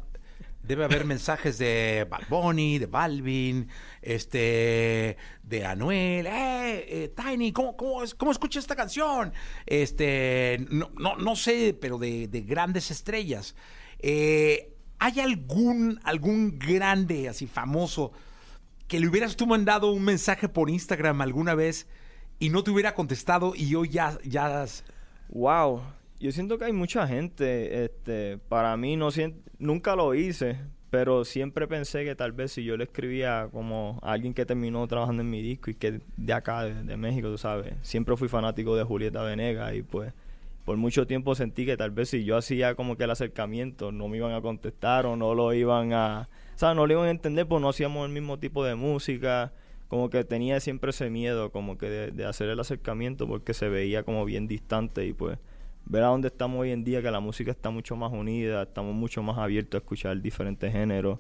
Debe 0.64 0.84
haber 0.84 1.06
mensajes 1.06 1.58
de 1.58 2.06
Bad 2.08 2.30
Bunny, 2.30 2.78
de 2.78 2.86
Balvin, 2.86 3.68
este, 4.00 5.18
de 5.42 5.66
Anuel. 5.66 6.28
Eh, 6.28 6.86
eh 6.88 7.14
Tiny, 7.16 7.52
¿cómo, 7.52 7.76
cómo, 7.76 8.04
cómo 8.16 8.32
escuchas 8.32 8.66
esta 8.66 8.76
canción? 8.76 9.34
Este, 9.66 10.64
no, 10.70 10.92
no, 11.00 11.16
no 11.16 11.36
sé, 11.36 11.76
pero 11.82 11.98
de, 11.98 12.28
de 12.28 12.42
grandes 12.42 12.92
estrellas. 12.92 13.56
Eh, 13.98 14.72
¿Hay 15.04 15.20
algún, 15.20 16.00
algún 16.04 16.60
grande, 16.60 17.28
así 17.28 17.48
famoso, 17.48 18.12
que 18.88 19.00
le 19.00 19.08
hubieras 19.08 19.36
tú 19.36 19.48
mandado 19.48 19.92
un 19.92 20.04
mensaje 20.04 20.48
por 20.48 20.70
Instagram 20.70 21.22
alguna 21.22 21.56
vez 21.56 21.88
y 22.38 22.50
no 22.50 22.64
te 22.64 22.70
hubiera 22.70 22.94
contestado 22.94 23.54
y 23.56 23.74
hoy 23.74 23.90
ya... 23.90 24.20
ya... 24.24 24.64
Wow, 25.30 25.82
yo 26.20 26.32
siento 26.32 26.60
que 26.60 26.66
hay 26.66 26.72
mucha 26.72 27.08
gente, 27.08 27.86
este, 27.86 28.38
para 28.48 28.78
mí 28.78 28.96
no 28.96 29.10
nunca 29.58 29.96
lo 29.96 30.14
hice, 30.14 30.60
pero 30.92 31.26
siempre 31.26 31.68
pensé 31.68 32.06
que 32.06 32.14
tal 32.14 32.32
vez 32.32 32.52
si 32.52 32.64
yo 32.64 32.78
le 32.78 32.84
escribía 32.84 33.50
como 33.52 34.00
a 34.04 34.12
alguien 34.12 34.36
que 34.36 34.46
terminó 34.46 34.86
trabajando 34.88 35.24
en 35.24 35.32
mi 35.32 35.42
disco 35.42 35.72
y 35.72 35.74
que 35.74 36.00
de 36.16 36.34
acá, 36.34 36.66
de, 36.66 36.96
México, 36.98 37.28
tú 37.28 37.40
sabes, 37.40 37.74
siempre 37.82 38.16
fui 38.18 38.28
fanático 38.28 38.76
de 38.76 38.84
Julieta 38.84 39.24
Venegas 39.24 39.74
y 39.74 39.82
pues 39.82 40.14
por 40.72 40.78
mucho 40.78 41.06
tiempo 41.06 41.36
sentí 41.36 41.66
que 41.66 41.76
tal 41.76 41.92
vez 41.92 42.12
si 42.12 42.24
yo 42.24 42.38
hacía 42.38 42.76
como 42.76 42.96
que 42.96 43.04
el 43.04 43.12
acercamiento 43.12 43.92
no 43.92 44.08
me 44.08 44.16
iban 44.16 44.32
a 44.32 44.40
contestar 44.40 45.06
o 45.06 45.18
no 45.18 45.36
lo 45.36 45.54
iban 45.54 45.92
a, 45.92 46.30
o 46.56 46.58
sea, 46.58 46.74
no 46.74 46.88
lo 46.88 46.94
iban 46.94 47.08
a 47.08 47.12
entender 47.12 47.46
pues 47.46 47.62
no 47.62 47.68
hacíamos 47.68 48.06
el 48.06 48.14
mismo 48.14 48.40
tipo 48.40 48.64
de 48.64 48.76
música, 48.76 49.52
como 49.90 50.10
que 50.10 50.24
tenía 50.24 50.62
siempre 50.62 50.92
ese 50.92 51.10
miedo 51.10 51.52
como 51.52 51.78
que 51.78 51.90
de 51.90 52.26
hacer 52.26 52.48
el 52.48 52.58
acercamiento 52.58 53.28
porque 53.28 53.54
se 53.54 53.68
veía 53.68 54.04
como 54.04 54.24
bien 54.24 54.48
distante 54.48 55.06
y 55.06 55.12
pues 55.12 55.40
ver 55.84 56.04
a 56.04 56.08
dónde 56.08 56.30
estamos 56.30 56.62
hoy 56.62 56.72
en 56.72 56.86
día, 56.86 57.02
que 57.02 57.12
la 57.12 57.20
música 57.20 57.52
está 57.52 57.70
mucho 57.70 57.98
más 57.98 58.14
unida, 58.14 58.62
estamos 58.62 58.96
mucho 58.96 59.22
más 59.22 59.38
abiertos 59.40 59.78
a 59.78 59.82
escuchar 59.82 60.22
diferentes 60.22 60.72
géneros 60.72 61.20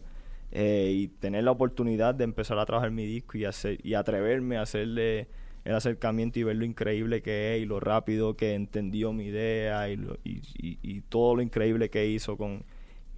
eh, 0.54 0.94
y 0.96 1.08
tener 1.10 1.44
la 1.44 1.52
oportunidad 1.52 2.16
de 2.16 2.24
empezar 2.24 2.58
a 2.58 2.66
trabajar 2.66 2.92
mi 2.92 3.06
disco 3.06 3.38
y, 3.38 3.44
hacer, 3.44 3.86
y 3.86 3.96
atreverme 3.96 4.56
a 4.56 4.62
hacerle 4.62 5.28
el 5.64 5.76
acercamiento 5.76 6.40
y 6.40 6.44
ver 6.44 6.56
lo 6.56 6.66
increíble 6.66 7.22
que 7.22 7.56
es 7.56 7.62
y 7.62 7.66
lo 7.66 7.80
rápido 7.80 8.36
que 8.36 8.56
entendió 8.56 9.14
mi 9.14 9.26
idea 9.26 9.90
y, 9.90 10.00
y, 10.24 11.02
todo 11.02 11.36
lo 11.36 11.42
increíble 11.42 11.90
que 11.90 12.08
hizo 12.08 12.38
con 12.38 12.64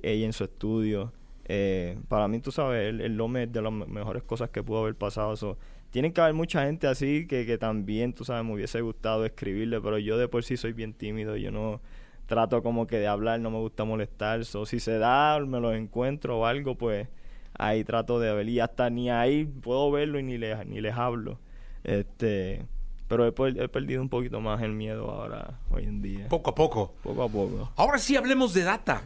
ella 0.01 0.25
en 0.25 0.33
su 0.33 0.43
estudio. 0.43 1.13
Eh, 1.45 1.97
para 2.07 2.27
mí, 2.27 2.39
tú 2.39 2.51
sabes, 2.51 2.89
el, 2.89 3.01
el 3.01 3.35
es 3.37 3.51
de 3.51 3.61
las 3.61 3.71
mejores 3.71 4.23
cosas 4.23 4.49
que 4.49 4.63
pudo 4.63 4.79
haber 4.79 4.95
pasado. 4.95 5.35
So, 5.37 5.57
tienen 5.91 6.11
que 6.11 6.21
haber 6.21 6.33
mucha 6.33 6.65
gente 6.65 6.87
así 6.87 7.27
que, 7.27 7.45
que 7.45 7.57
también, 7.57 8.13
tú 8.13 8.25
sabes, 8.25 8.43
me 8.45 8.53
hubiese 8.53 8.81
gustado 8.81 9.25
escribirle, 9.25 9.79
pero 9.81 9.97
yo 9.99 10.17
de 10.17 10.27
por 10.27 10.43
sí 10.43 10.57
soy 10.57 10.73
bien 10.73 10.93
tímido, 10.93 11.37
yo 11.37 11.51
no 11.51 11.81
trato 12.25 12.63
como 12.63 12.87
que 12.87 12.97
de 12.97 13.07
hablar, 13.07 13.39
no 13.39 13.51
me 13.51 13.59
gusta 13.59 13.83
molestar, 13.83 14.45
so, 14.45 14.65
si 14.65 14.79
se 14.79 14.97
da, 14.97 15.39
me 15.39 15.59
lo 15.59 15.73
encuentro 15.73 16.39
o 16.39 16.45
algo, 16.45 16.75
pues 16.75 17.07
ahí 17.53 17.83
trato 17.83 18.19
de 18.19 18.33
ver 18.33 18.49
y 18.49 18.59
hasta 18.59 18.89
ni 18.89 19.09
ahí 19.09 19.45
puedo 19.45 19.91
verlo 19.91 20.19
y 20.19 20.23
ni 20.23 20.37
les, 20.37 20.65
ni 20.65 20.81
les 20.81 20.95
hablo. 20.95 21.39
Este, 21.83 22.65
pero 23.07 23.25
he, 23.25 23.63
he, 23.63 23.67
perdido 23.67 24.01
un 24.01 24.09
poquito 24.09 24.41
más 24.41 24.61
el 24.61 24.73
miedo 24.73 25.09
ahora, 25.11 25.59
hoy 25.69 25.83
en 25.83 26.01
día. 26.01 26.27
Poco 26.29 26.51
a 26.51 26.55
poco. 26.55 26.93
Poco 27.03 27.23
a 27.23 27.29
poco. 27.29 27.71
Ahora 27.75 27.97
sí 27.97 28.15
hablemos 28.15 28.53
de 28.53 28.63
data. 28.63 29.03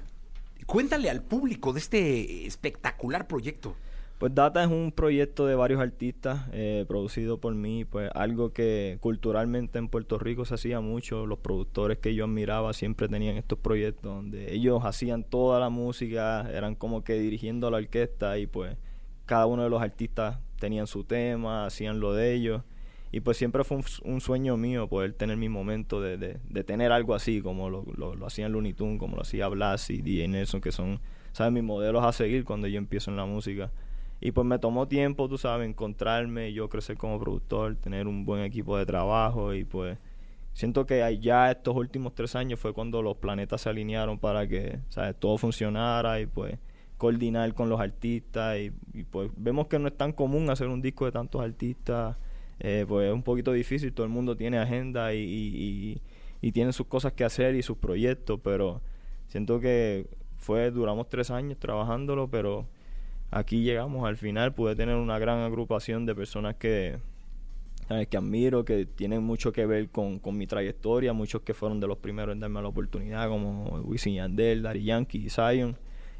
Cuéntale 0.65 1.09
al 1.09 1.21
público 1.21 1.73
de 1.73 1.79
este 1.79 2.45
espectacular 2.45 3.27
proyecto. 3.27 3.75
Pues 4.17 4.33
Data 4.33 4.63
es 4.63 4.69
un 4.69 4.91
proyecto 4.91 5.45
de 5.45 5.53
varios 5.53 5.79
artistas 5.79 6.47
eh, 6.51 6.85
producido 6.87 7.39
por 7.39 7.53
mí, 7.53 7.85
pues 7.85 8.09
algo 8.15 8.51
que 8.51 8.97
culturalmente 8.99 9.77
en 9.77 9.89
Puerto 9.89 10.17
Rico 10.17 10.43
se 10.43 10.55
hacía 10.55 10.79
mucho, 10.81 11.27
los 11.27 11.37
productores 11.37 11.99
que 11.99 12.15
yo 12.15 12.25
admiraba 12.25 12.73
siempre 12.73 13.07
tenían 13.07 13.37
estos 13.37 13.59
proyectos 13.59 14.11
donde 14.11 14.55
ellos 14.55 14.81
hacían 14.85 15.23
toda 15.23 15.59
la 15.59 15.69
música, 15.69 16.49
eran 16.51 16.73
como 16.73 17.03
que 17.03 17.13
dirigiendo 17.19 17.69
la 17.69 17.77
orquesta 17.77 18.39
y 18.39 18.47
pues 18.47 18.75
cada 19.27 19.45
uno 19.45 19.61
de 19.61 19.69
los 19.69 19.83
artistas 19.83 20.39
tenían 20.59 20.87
su 20.87 21.03
tema, 21.03 21.65
hacían 21.65 21.99
lo 21.99 22.13
de 22.13 22.33
ellos 22.33 22.63
y 23.11 23.21
pues 23.21 23.37
siempre 23.37 23.63
fue 23.63 23.79
un, 24.03 24.21
sueño 24.21 24.57
mío 24.57 24.87
poder 24.87 25.13
tener 25.13 25.37
mi 25.37 25.47
momento 25.47 26.01
de, 26.01 26.17
de, 26.17 26.63
tener 26.63 26.91
algo 26.91 27.15
así 27.15 27.41
como 27.41 27.69
lo, 27.69 27.85
lo, 27.95 28.25
hacían 28.25 28.51
Looney 28.51 28.73
Tunes, 28.73 28.99
como 28.99 29.15
lo 29.15 29.21
hacía 29.21 29.47
Blas 29.47 29.89
y 29.89 30.01
DJ 30.01 30.27
Nelson 30.27 30.59
que 30.59 30.73
son, 30.73 30.99
¿sabes? 31.31 31.53
Mis 31.53 31.63
modelos 31.63 32.03
a 32.03 32.11
seguir 32.11 32.43
cuando 32.43 32.67
yo 32.67 32.77
empiezo 32.77 33.09
en 33.09 33.17
la 33.17 33.25
música. 33.25 33.71
Y 34.19 34.31
pues 34.31 34.45
me 34.45 34.59
tomó 34.59 34.87
tiempo, 34.87 35.29
tú 35.29 35.37
sabes, 35.37 35.69
encontrarme, 35.69 36.51
yo 36.51 36.67
crecer 36.69 36.97
como 36.97 37.19
productor, 37.19 37.75
tener 37.75 38.07
un 38.07 38.25
buen 38.25 38.43
equipo 38.43 38.77
de 38.77 38.85
trabajo 38.85 39.53
y 39.53 39.63
pues 39.63 39.97
siento 40.53 40.85
que 40.85 41.03
allá 41.03 41.51
estos 41.51 41.75
últimos 41.75 42.13
tres 42.13 42.35
años 42.35 42.59
fue 42.59 42.73
cuando 42.73 43.01
los 43.01 43.17
planetas 43.17 43.61
se 43.61 43.69
alinearon 43.69 44.19
para 44.19 44.47
que, 44.47 44.79
¿sabes? 44.89 45.15
Todo 45.17 45.37
funcionara 45.37 46.19
y 46.19 46.25
pues 46.25 46.57
coordinar 46.97 47.53
con 47.53 47.69
los 47.69 47.79
artistas 47.79 48.57
y, 48.59 49.03
pues 49.03 49.29
vemos 49.37 49.67
que 49.67 49.79
no 49.79 49.87
es 49.87 49.95
tan 49.95 50.11
común 50.11 50.49
hacer 50.49 50.67
un 50.67 50.81
disco 50.81 51.05
de 51.05 51.11
tantos 51.11 51.41
artistas, 51.41 52.17
eh, 52.59 52.85
pues 52.87 53.07
es 53.07 53.13
un 53.13 53.23
poquito 53.23 53.51
difícil, 53.53 53.93
todo 53.93 54.05
el 54.05 54.11
mundo 54.11 54.35
tiene 54.35 54.57
agenda 54.57 55.13
y, 55.13 55.19
y, 55.19 56.01
y 56.41 56.51
tiene 56.51 56.73
sus 56.73 56.87
cosas 56.87 57.13
que 57.13 57.23
hacer 57.23 57.55
y 57.55 57.61
sus 57.61 57.77
proyectos, 57.77 58.39
pero 58.43 58.81
siento 59.27 59.59
que 59.59 60.07
fue, 60.37 60.71
duramos 60.71 61.09
tres 61.09 61.29
años 61.31 61.59
trabajándolo, 61.59 62.29
pero 62.29 62.67
aquí 63.31 63.61
llegamos 63.61 64.07
al 64.07 64.17
final, 64.17 64.53
pude 64.53 64.75
tener 64.75 64.95
una 64.95 65.19
gran 65.19 65.39
agrupación 65.39 66.05
de 66.05 66.15
personas 66.15 66.55
que, 66.55 66.97
que 68.09 68.17
admiro, 68.17 68.65
que 68.65 68.85
tienen 68.85 69.23
mucho 69.23 69.51
que 69.51 69.65
ver 69.65 69.89
con, 69.89 70.19
con, 70.19 70.37
mi 70.37 70.47
trayectoria, 70.47 71.13
muchos 71.13 71.41
que 71.41 71.53
fueron 71.53 71.79
de 71.79 71.87
los 71.87 71.97
primeros 71.97 72.33
en 72.33 72.39
darme 72.39 72.61
la 72.61 72.67
oportunidad, 72.67 73.29
como 73.29 73.65
Wisin 73.81 74.15
Yandel, 74.15 74.61
Dari 74.63 74.83
Yankee 74.83 75.29
Zion. 75.29 75.75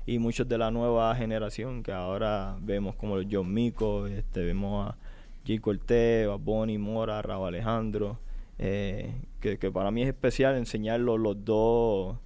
Y 0.08 0.20
muchos 0.20 0.48
de 0.48 0.58
la 0.58 0.72
nueva 0.72 1.14
generación 1.16 1.84
que 1.84 1.92
ahora 1.92 2.58
vemos 2.62 2.96
como 2.96 3.18
John 3.30 3.54
Mico, 3.54 4.08
este, 4.08 4.42
vemos 4.42 4.90
a 4.90 4.98
Jay 5.46 5.60
Cortez, 5.60 6.30
a 6.30 6.36
Bonnie 6.36 6.78
Mora, 6.78 7.22
Raúl 7.22 7.50
Alejandro, 7.50 8.18
eh, 8.58 9.14
que, 9.42 9.60
que, 9.60 9.70
para 9.70 9.92
mí 9.92 10.04
es 10.04 10.08
especial 10.08 10.56
enseñarlos 10.56 11.20
los 11.20 11.44
dos, 11.44 12.18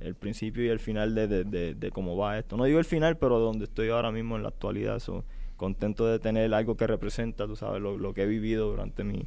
el 0.00 0.14
principio 0.14 0.64
y 0.64 0.68
el 0.68 0.78
final 0.78 1.14
de, 1.14 1.28
de, 1.28 1.74
de, 1.74 1.90
cómo 1.90 2.16
va 2.16 2.38
esto. 2.38 2.56
No 2.56 2.64
digo 2.64 2.78
el 2.78 2.86
final, 2.86 3.18
pero 3.18 3.38
donde 3.38 3.66
estoy 3.66 3.90
ahora 3.90 4.10
mismo 4.10 4.36
en 4.36 4.42
la 4.42 4.48
actualidad, 4.48 4.98
so, 4.98 5.22
contento 5.58 6.06
de 6.06 6.18
tener 6.18 6.54
algo 6.54 6.78
que 6.78 6.86
representa, 6.86 7.46
tú 7.46 7.56
sabes, 7.56 7.82
lo, 7.82 7.98
lo 7.98 8.14
que 8.14 8.22
he 8.22 8.26
vivido 8.26 8.70
durante 8.70 9.04
mi, 9.04 9.26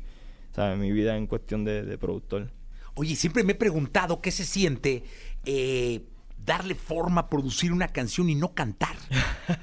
¿sabes? 0.55 0.79
mi 0.79 0.91
vida 0.91 1.15
en 1.17 1.27
cuestión 1.27 1.63
de, 1.63 1.98
productor. 2.00 2.50
Oye, 2.96 3.15
siempre 3.15 3.43
me 3.43 3.51
he 3.51 3.55
preguntado 3.55 4.22
qué 4.22 4.31
se 4.31 4.43
siente 4.43 5.03
eh, 5.46 6.01
darle 6.45 6.75
forma, 6.75 7.29
producir 7.29 7.71
una 7.71 7.88
canción 7.88 8.29
y 8.29 8.36
no 8.36 8.53
cantar. 8.53 8.95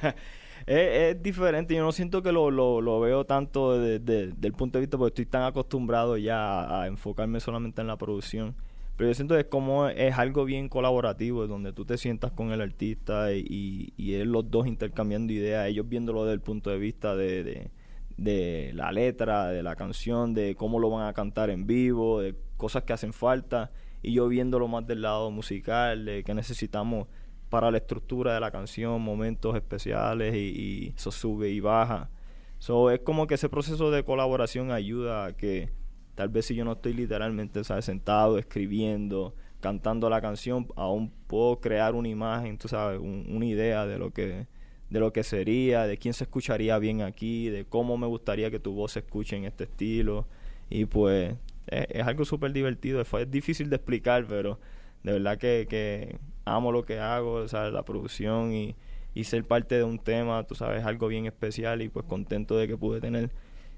es, 0.67 1.23
diferente, 1.23 1.75
yo 1.75 1.83
no 1.83 1.93
siento 1.93 2.23
que 2.23 2.33
lo, 2.33 2.51
lo, 2.51 3.01
veo 3.01 3.25
tanto 3.25 3.79
desde 3.81 4.35
el 4.43 4.53
punto 4.53 4.79
de 4.79 4.83
vista 4.83 4.99
porque 4.99 5.23
estoy 5.23 5.27
tan 5.27 5.43
acostumbrado 5.43 6.17
ya 6.17 6.83
a, 6.83 6.87
enfocarme 6.87 7.41
solamente 7.41 7.81
en 7.81 7.87
la 7.87 7.97
producción. 7.97 8.55
Pero 8.97 9.11
yo 9.11 9.15
siento 9.15 9.35
que 9.35 9.43
es 9.43 9.47
como 9.47 9.89
es 9.89 10.19
algo 10.19 10.45
bien 10.45 10.69
colaborativo, 10.69 11.47
donde 11.47 11.73
tú 11.73 11.85
te 11.85 11.97
sientas 11.97 12.33
con 12.33 12.51
el 12.51 12.61
artista 12.61 13.33
y, 13.33 13.93
y, 13.97 14.25
los 14.25 14.51
dos 14.51 14.67
intercambiando 14.67 15.33
ideas, 15.33 15.69
ellos 15.69 15.89
viéndolo 15.89 16.25
desde 16.25 16.35
el 16.35 16.41
punto 16.41 16.71
de 16.71 16.79
vista 16.79 17.15
de, 17.15 17.71
de, 18.17 18.73
la 18.75 18.91
letra, 18.91 19.49
de 19.49 19.63
la 19.63 19.77
canción, 19.77 20.35
de 20.35 20.57
cómo 20.57 20.81
lo 20.81 20.91
van 20.91 21.07
a 21.07 21.13
cantar 21.13 21.49
en 21.51 21.67
vivo, 21.67 22.21
de 22.21 22.35
cosas 22.57 22.83
que 22.83 22.93
hacen 22.93 23.13
falta, 23.13 23.71
y 24.03 24.13
yo 24.13 24.29
viéndolo 24.29 24.69
más 24.69 24.87
del 24.87 25.03
lado 25.03 25.31
musical, 25.31 26.05
de 26.05 26.25
que 26.25 26.35
necesitamos 26.35 27.07
para 27.49 27.71
la 27.71 27.79
estructura 27.79 28.35
de 28.35 28.41
la 28.41 28.51
canción, 28.51 29.01
momentos 29.01 29.57
especiales 29.57 30.35
y, 30.35 30.95
eso 30.97 31.11
sube 31.11 31.51
y 31.51 31.61
baja. 31.61 32.11
So, 32.59 32.91
es 32.91 33.01
como 33.01 33.27
que 33.27 33.35
ese 33.35 33.49
proceso 33.49 33.91
de 33.91 34.05
colaboración 34.05 34.71
ayuda 34.73 35.27
a 35.27 35.33
que 35.37 35.71
tal 36.15 36.29
vez 36.29 36.47
si 36.47 36.55
yo 36.55 36.65
no 36.65 36.73
estoy 36.73 36.95
literalmente 36.95 37.63
sentado 37.65 38.39
escribiendo, 38.39 39.35
cantando 39.61 40.11
la 40.11 40.21
canción, 40.21 40.67
aún 40.77 41.13
puedo 41.27 41.61
crear 41.61 41.95
una 41.95 42.09
imagen, 42.09 42.59
tú 42.59 42.69
sabes, 42.69 43.01
una 43.01 43.47
idea 43.47 43.87
de 43.87 43.99
lo 43.99 44.13
que 44.13 44.47
de 44.91 45.01
lo 45.01 45.13
que 45.13 45.23
sería, 45.23 45.87
de 45.87 45.99
quién 45.99 46.15
se 46.15 46.25
escucharía 46.25 46.79
bien 46.79 47.03
aquí, 47.03 47.51
de 47.51 47.67
cómo 47.67 47.97
me 47.97 48.07
gustaría 48.07 48.51
que 48.51 48.59
tu 48.59 48.73
voz 48.73 48.93
se 48.93 49.01
escuche 49.01 49.37
en 49.37 49.45
este 49.45 49.65
estilo. 49.65 50.27
Y 50.71 50.87
pues 50.87 51.35
es, 51.71 52.07
algo 52.07 52.25
súper 52.25 52.53
divertido, 52.53 53.01
es, 53.01 53.13
es, 53.13 53.31
difícil 53.31 53.71
de 53.71 53.77
explicar, 53.77 54.27
pero 54.29 54.59
de 55.03 55.13
verdad 55.13 55.39
que, 55.39 55.67
que 55.69 56.19
amo 56.45 56.73
lo 56.73 56.85
que 56.85 56.99
hago, 56.99 57.47
¿sabes? 57.49 57.73
la 57.73 57.85
producción 57.85 58.53
y, 58.53 58.75
y 59.15 59.25
ser 59.25 59.45
parte 59.45 59.77
de 59.77 59.85
un 59.85 59.99
tema, 59.99 60.45
tú 60.45 60.55
sabes, 60.55 60.85
algo 60.85 61.09
bien 61.09 61.27
especial 61.27 61.83
y 61.83 61.89
pues 61.89 62.07
contento 62.07 62.57
de 62.57 62.69
que 62.69 62.77
pude 62.77 63.01
tener 63.01 63.31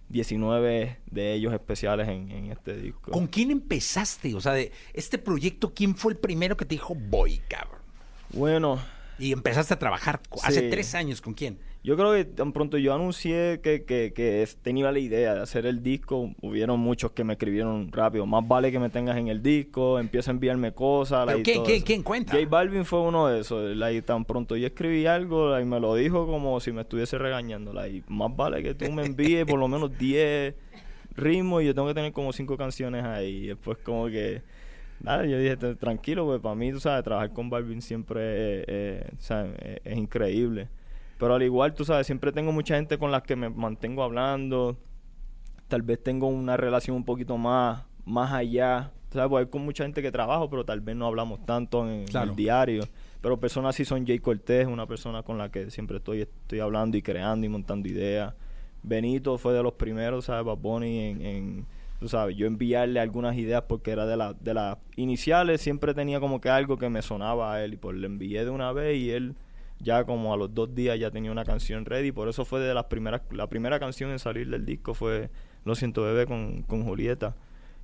19 0.09 0.99
de 1.11 1.33
ellos 1.35 1.53
especiales 1.53 2.09
en, 2.09 2.31
en, 2.31 2.53
este 2.53 2.77
disco. 2.77 3.13
¿Con 3.13 3.27
quién 3.27 3.51
empezaste? 3.51 4.35
O 4.35 4.41
sea, 4.41 4.53
de 4.53 4.73
este 4.93 5.19
proyecto, 5.19 5.73
¿quién 5.73 5.95
fue 5.95 6.13
el 6.13 6.19
primero 6.19 6.57
que 6.57 6.65
te 6.65 6.75
dijo 6.75 6.95
voy, 6.95 7.39
cabrón? 7.49 7.81
Bueno. 8.33 8.81
Y 9.19 9.33
empezaste 9.33 9.75
a 9.75 9.79
trabajar 9.79 10.21
hace 10.43 10.71
tres 10.71 10.95
años, 10.95 11.21
¿con 11.21 11.35
quién? 11.35 11.59
Yo 11.83 11.97
creo 11.97 12.13
que 12.13 12.27
tan 12.27 12.53
pronto 12.53 12.77
yo 12.77 12.93
anuncié 12.93 13.61
que, 13.63 13.85
que, 13.85 14.13
que, 14.13 14.47
tenía 14.61 14.93
la 14.93 14.99
idea 14.99 15.35
de 15.35 15.41
hacer 15.41 15.65
el 15.65 15.83
disco, 15.83 16.35
hubieron 16.43 16.79
muchos 16.79 17.13
que 17.13 17.25
me 17.25 17.33
escribieron 17.33 17.91
rápido. 17.91 18.27
Más 18.27 18.47
vale 18.47 18.71
que 18.71 18.79
me 18.79 18.91
tengas 18.91 19.17
en 19.17 19.29
el 19.29 19.43
disco, 19.43 19.99
empieza 19.99 20.31
a 20.31 20.35
enviarme 20.35 20.73
cosas. 20.73 21.25
¿Pero 21.27 21.43
quién, 21.43 21.65
quién, 21.65 21.83
quién 21.83 22.03
cuenta? 22.03 22.35
J 22.35 22.47
Balvin 22.47 22.85
fue 22.85 23.01
uno 23.01 23.29
de 23.29 23.41
esos. 23.41 23.75
y 23.75 24.03
tan 24.03 24.27
pronto 24.27 24.57
yo 24.57 24.67
escribí 24.67 25.07
algo 25.07 25.59
y 25.59 25.65
me 25.65 25.81
lo 25.81 25.95
dijo 25.95 26.27
como 26.27 26.61
si 26.61 26.71
me 26.71 26.83
estuviese 26.83 27.17
regañando. 27.17 27.73
más 28.09 28.37
vale 28.37 28.63
que 28.63 28.75
tú 28.75 28.93
me 28.93 29.07
envíes 29.07 29.47
por 29.47 29.59
lo 29.59 29.67
menos 29.67 29.97
10 29.97 30.55
ritmos 31.17 31.63
y 31.63 31.67
yo 31.67 31.75
tengo 31.75 31.89
que 31.89 31.95
tener 31.95 32.13
como 32.13 32.35
5 32.35 32.59
canciones 32.59 33.05
ahí. 33.05 33.45
Y 33.45 33.47
después 33.49 33.79
como 33.79 34.07
que... 34.09 34.43
Nada, 35.03 35.25
yo 35.25 35.39
dije, 35.39 35.57
tranquilo, 35.57 36.27
pues 36.27 36.43
para 36.43 36.55
mí, 36.55 36.73
tú 36.73 36.79
sabes, 36.79 37.03
trabajar 37.03 37.33
con 37.33 37.49
Balvin 37.49 37.81
siempre 37.81 39.01
es 39.17 39.97
increíble. 39.97 40.69
Pero 41.21 41.35
al 41.35 41.43
igual, 41.43 41.75
tú 41.75 41.85
sabes, 41.85 42.07
siempre 42.07 42.33
tengo 42.33 42.51
mucha 42.51 42.77
gente 42.77 42.97
con 42.97 43.13
la 43.13 43.23
que 43.23 43.37
me 43.37 43.51
mantengo 43.51 44.03
hablando. 44.03 44.79
Tal 45.69 45.83
vez 45.83 46.03
tengo 46.03 46.27
una 46.27 46.57
relación 46.57 46.97
un 46.97 47.05
poquito 47.05 47.37
más, 47.37 47.85
más 48.07 48.33
allá. 48.33 48.91
¿Sabes? 49.13 49.29
Pues 49.29 49.45
hay 49.45 49.51
con 49.51 49.63
mucha 49.63 49.85
gente 49.85 50.01
que 50.01 50.11
trabajo, 50.11 50.49
pero 50.49 50.65
tal 50.65 50.81
vez 50.81 50.97
no 50.97 51.07
hablamos 51.07 51.45
tanto 51.45 51.87
en, 51.87 52.07
el 52.11 52.35
diario. 52.35 52.85
Pero 53.21 53.39
personas 53.39 53.77
así 53.77 53.85
son 53.85 54.07
Jay 54.07 54.19
Cortés, 54.19 54.67
una 54.67 54.87
persona 54.87 55.23
con 55.23 55.37
la 55.37 55.51
que 55.51 55.71
siempre 55.71 55.99
estoy, 55.99 56.23
estoy 56.23 56.61
hablando 56.61 56.97
y 56.97 57.03
creando 57.03 57.45
y 57.45 57.51
montando 57.51 57.87
ideas. 57.87 58.33
Benito 58.83 59.37
fue 59.37 59.53
de 59.53 59.63
los 59.63 59.75
primeros, 59.75 60.25
¿sabes? 60.25 60.47
Bad 60.47 60.57
Bunny 60.57 61.01
en, 61.01 61.23
en 61.23 61.67
tú 61.99 62.09
sabes, 62.09 62.35
yo 62.35 62.47
enviarle 62.47 62.99
algunas 62.99 63.37
ideas 63.37 63.65
porque 63.69 63.91
era 63.91 64.07
de, 64.07 64.17
la, 64.17 64.33
de 64.33 64.55
las 64.55 64.79
iniciales, 64.97 65.61
siempre 65.61 65.93
tenía 65.93 66.19
como 66.19 66.41
que 66.41 66.49
algo 66.49 66.79
que 66.79 66.89
me 66.89 67.03
sonaba 67.03 67.53
a 67.53 67.63
él 67.63 67.75
y 67.75 67.77
pues 67.77 67.95
le 67.99 68.07
envié 68.07 68.43
de 68.43 68.51
una 68.51 68.73
vez 68.73 68.97
y 68.97 69.11
él 69.11 69.35
ya 69.81 70.05
como 70.05 70.33
a 70.33 70.37
los 70.37 70.55
dos 70.55 70.75
días 70.75 70.99
ya 70.99 71.11
tenía 71.11 71.33
una 71.33 71.45
canción 71.45 71.85
ready. 71.85 72.13
Por 72.13 72.29
eso 72.29 72.45
fue 72.45 72.61
de 72.61 72.75
las 72.75 72.85
primeras, 72.85 73.23
la 73.31 73.49
primera 73.49 73.81
canción 73.81 74.11
en 74.11 74.19
salir 74.19 74.49
del 74.49 74.65
disco 74.65 74.95
fue 74.95 75.31
Lo 75.65 75.75
siento 75.75 76.03
bebé 76.03 76.27
con, 76.27 76.63
con 76.63 76.85
Julieta. 76.85 77.35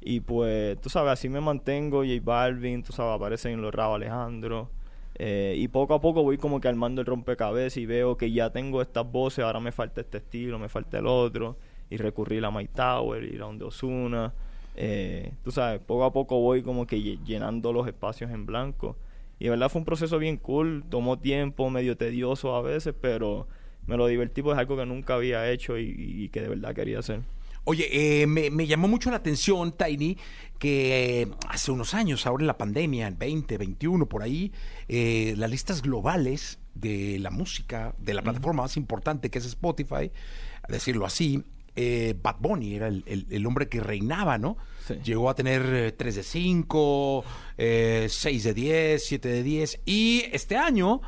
Y 0.00 0.20
pues, 0.20 0.80
tú 0.80 0.88
sabes, 0.88 1.12
así 1.12 1.28
me 1.28 1.40
mantengo, 1.40 2.04
J 2.04 2.20
Balvin, 2.22 2.82
tú 2.82 2.92
sabes, 2.92 3.16
aparecen 3.16 3.52
en 3.54 3.62
los 3.62 3.74
Rabo 3.74 3.96
Alejandro. 3.96 4.70
Eh, 5.18 5.54
y 5.56 5.68
poco 5.68 5.94
a 5.94 6.00
poco 6.00 6.22
voy 6.22 6.36
como 6.36 6.60
que 6.60 6.68
armando 6.68 7.00
el 7.00 7.06
rompecabezas 7.06 7.78
y 7.78 7.86
veo 7.86 8.16
que 8.18 8.30
ya 8.30 8.50
tengo 8.50 8.82
estas 8.82 9.10
voces, 9.10 9.44
ahora 9.44 9.60
me 9.60 9.72
falta 9.72 10.02
este 10.02 10.18
estilo, 10.18 10.58
me 10.58 10.68
falta 10.68 10.98
el 10.98 11.06
otro. 11.06 11.56
Y 11.90 11.96
recurrí 11.96 12.44
a 12.44 12.50
My 12.50 12.66
Tower, 12.68 13.24
ir 13.24 13.42
a 13.42 13.46
donde 13.46 13.64
Osuna. 13.64 14.34
Eh, 14.76 15.32
tú 15.42 15.50
sabes, 15.50 15.80
poco 15.80 16.04
a 16.04 16.12
poco 16.12 16.40
voy 16.40 16.62
como 16.62 16.86
que 16.86 17.00
llenando 17.00 17.72
los 17.72 17.86
espacios 17.86 18.30
en 18.30 18.44
blanco. 18.46 18.96
Y 19.38 19.44
de 19.44 19.50
verdad 19.50 19.68
fue 19.68 19.80
un 19.80 19.84
proceso 19.84 20.18
bien 20.18 20.36
cool, 20.38 20.84
tomó 20.88 21.18
tiempo, 21.18 21.68
medio 21.70 21.96
tedioso 21.96 22.54
a 22.54 22.62
veces, 22.62 22.94
pero 23.00 23.46
me 23.86 23.96
lo 23.96 24.06
divertí 24.06 24.42
porque 24.42 24.54
es 24.54 24.60
algo 24.60 24.76
que 24.76 24.86
nunca 24.86 25.14
había 25.14 25.50
hecho 25.50 25.78
y, 25.78 26.28
que 26.32 26.40
de 26.40 26.48
verdad 26.48 26.74
quería 26.74 26.98
hacer. 26.98 27.20
Oye, 27.64 28.22
eh, 28.22 28.26
me, 28.26 28.66
llamó 28.66 28.86
mucho 28.86 29.10
la 29.10 29.16
atención, 29.16 29.72
Tiny, 29.72 30.16
que 30.58 31.22
eh, 31.22 31.28
hace 31.48 31.72
unos 31.72 31.94
años, 31.94 32.24
ahora 32.26 32.42
en 32.42 32.46
la 32.46 32.58
pandemia, 32.58 33.08
en 33.08 33.18
20, 33.18 33.58
21, 33.58 34.06
por 34.06 34.22
ahí, 34.22 34.52
eh, 34.88 35.34
las 35.36 35.50
listas 35.50 35.82
globales 35.82 36.60
de 36.74 37.18
la 37.18 37.30
música, 37.30 37.94
de 37.98 38.14
la 38.14 38.22
plataforma 38.22 38.62
más 38.62 38.76
importante 38.76 39.30
que 39.30 39.38
es 39.38 39.46
Spotify, 39.46 40.12
a 40.62 40.72
decirlo 40.72 41.06
así, 41.06 41.42
Bad 42.22 42.36
Bunny 42.40 42.74
era 42.74 42.88
el, 42.88 43.46
hombre 43.46 43.68
que 43.68 43.80
reinaba, 43.80 44.38
¿no? 44.38 44.56
Llegó 45.04 45.28
a 45.28 45.34
tener 45.34 45.92
3 45.96 46.16
de 46.16 46.22
5, 46.22 47.24
6 47.56 48.44
de 48.44 48.54
10, 48.54 49.04
7 49.04 49.28
de 49.28 49.42
10. 49.42 49.80
Y 49.84 50.24
este 50.32 50.56
año, 50.56 51.00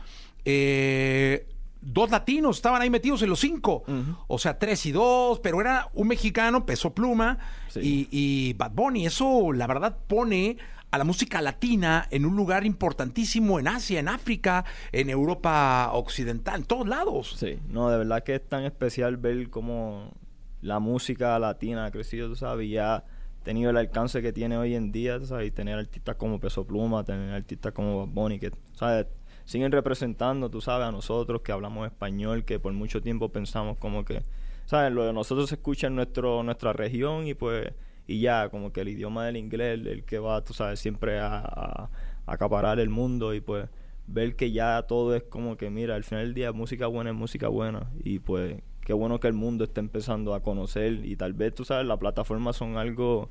eh, 0.45 1.47
dos 1.81 2.11
latinos 2.11 2.57
estaban 2.57 2.83
ahí 2.83 2.91
metidos 2.91 3.23
en 3.23 3.31
los 3.31 3.41
5. 3.41 3.85
O 4.27 4.39
sea, 4.39 4.59
3 4.59 4.87
y 4.87 4.93
2, 4.93 5.41
pero 5.41 5.61
era 5.61 5.89
un 5.95 6.09
mexicano, 6.09 6.67
peso 6.67 6.93
pluma, 6.95 7.39
y, 7.75 8.53
Bad 8.55 8.73
Bunny. 8.73 9.07
Eso, 9.07 9.53
la 9.53 9.67
verdad, 9.67 9.97
pone 10.07 10.57
a 10.91 10.99
la 10.99 11.05
música 11.05 11.43
latina 11.43 12.07
en 12.11 12.25
un 12.25 12.35
lugar 12.35 12.65
importantísimo 12.65 13.61
en 13.61 13.69
Asia, 13.69 14.01
en 14.01 14.09
África, 14.09 14.65
en 14.91 15.11
Europa 15.11 15.91
Occidental, 15.93 16.61
en 16.61 16.65
todos 16.65 16.89
lados. 16.89 17.37
Sí, 17.39 17.59
no, 17.69 17.91
de 17.91 17.99
verdad 17.99 18.25
que 18.25 18.37
es 18.37 18.49
tan 18.49 18.65
especial 18.65 19.19
ver 19.19 19.51
cómo 19.51 20.13
la 20.61 20.79
música 20.79 21.38
latina 21.38 21.87
ha 21.87 21.91
crecido, 21.91 22.29
tú 22.29 22.37
sabes, 22.37 22.69
ya 22.71 23.05
tenido 23.43 23.71
el 23.71 23.77
alcance 23.77 24.21
que 24.21 24.33
tiene 24.33 24.57
hoy 24.57 24.75
en 24.75 24.93
día, 24.93 25.19
¿sabes? 25.25 25.49
Y 25.49 25.50
tener 25.50 25.79
artistas 25.79 26.17
como 26.17 26.41
Peso 26.41 26.67
Pluma, 26.67 27.05
tener 27.05 27.33
artistas 27.33 27.73
como 27.73 28.07
Bad 28.07 28.15
Bunny, 28.15 28.38
que, 28.38 28.50
¿sabes? 28.75 29.07
Siguen 29.45 29.73
representando, 29.73 30.50
tú 30.50 30.61
sabes, 30.61 30.87
a 30.87 30.93
nosotros 30.93 31.41
que 31.41 31.53
hablamos 31.53 31.87
español, 31.87 32.45
que 32.45 32.59
por 32.59 32.73
mucho 32.73 33.00
tiempo 33.00 33.31
pensamos 33.31 33.79
como 33.79 34.05
que, 34.05 34.23
¿sabes? 34.67 34.93
Lo 34.93 35.05
de 35.05 35.12
nosotros 35.12 35.49
se 35.49 35.55
escucha 35.55 35.87
en 35.87 35.97
nuestro, 35.97 36.43
nuestra 36.43 36.73
región 36.73 37.27
y 37.27 37.35
pues, 37.35 37.73
y 38.07 38.21
ya, 38.21 38.50
como 38.50 38.73
que 38.73 38.83
el 38.83 38.88
idioma 38.88 39.25
del 39.25 39.37
inglés, 39.37 39.81
el, 39.87 40.05
que 40.05 40.19
va, 40.19 40.45
tú 40.45 40.53
sabes, 40.53 40.81
siempre 40.81 41.19
a, 41.19 41.38
a, 41.38 41.91
acaparar 42.27 42.79
el 42.81 42.91
mundo 42.91 43.33
y 43.33 43.41
pues 43.41 43.69
ver 44.07 44.37
que 44.37 44.53
ya 44.53 44.83
todo 44.83 45.15
es 45.15 45.23
como 45.23 45.57
que, 45.57 45.71
mira, 45.71 45.95
al 45.95 46.05
final 46.05 46.25
del 46.25 46.35
día 46.35 46.53
música 46.53 46.87
buena 46.87 47.11
es 47.11 47.17
música 47.17 47.49
buena 47.49 47.91
y 48.05 48.19
pues 48.19 48.61
qué 48.88 48.95
bueno 48.95 49.21
que 49.21 49.26
el 49.26 49.35
mundo 49.35 49.64
esté 49.64 49.80
empezando 49.80 50.33
a 50.33 50.42
conocer 50.42 51.04
y 51.04 51.14
tal 51.14 51.35
vez, 51.35 51.54
tú 51.54 51.62
sabes, 51.62 51.87
las 51.87 51.99
plataformas 51.99 52.57
son 52.57 52.78
algo 52.78 53.28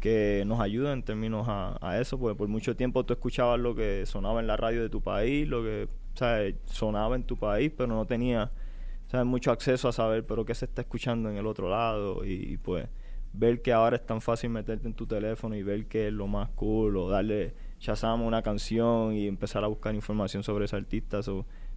que 0.00 0.44
nos 0.46 0.60
ayuda 0.60 0.94
en 0.94 1.02
términos 1.02 1.44
a, 1.46 2.00
eso, 2.00 2.18
porque 2.18 2.38
por 2.38 2.48
mucho 2.48 2.74
tiempo 2.74 3.04
tú 3.04 3.12
escuchabas 3.12 3.60
lo 3.60 3.74
que 3.74 4.06
sonaba 4.06 4.40
en 4.40 4.46
la 4.46 4.56
radio 4.56 4.80
de 4.80 4.88
tu 4.88 5.02
país, 5.02 5.46
lo 5.46 5.62
que 5.62 5.88
¿sabes? 6.14 6.54
sonaba 6.64 7.16
en 7.16 7.24
tu 7.24 7.36
país, 7.36 7.70
pero 7.76 7.88
no 7.88 8.06
tenía 8.06 8.50
¿sabes? 9.08 9.26
mucho 9.26 9.50
acceso 9.50 9.88
a 9.88 9.92
saber 9.92 10.24
pero 10.24 10.46
qué 10.46 10.54
se 10.54 10.64
está 10.64 10.80
escuchando 10.80 11.28
en 11.28 11.36
el 11.36 11.46
otro 11.46 11.68
lado 11.68 12.24
y, 12.24 12.56
pues 12.56 12.88
ver 13.34 13.60
que 13.60 13.74
ahora 13.74 13.96
es 13.96 14.06
tan 14.06 14.22
fácil 14.22 14.48
meterte 14.48 14.86
en 14.86 14.94
tu 14.94 15.06
teléfono 15.06 15.54
y 15.54 15.62
ver 15.62 15.84
que 15.84 16.06
es 16.06 16.14
lo 16.14 16.28
más 16.28 16.48
cool 16.54 16.96
o 16.96 17.10
darle 17.10 17.52
Shazam 17.78 18.22
una 18.22 18.40
canción 18.40 19.12
y 19.12 19.26
empezar 19.26 19.64
a 19.64 19.66
buscar 19.66 19.94
información 19.94 20.42
sobre 20.42 20.64
ese 20.64 20.76
artista. 20.76 21.20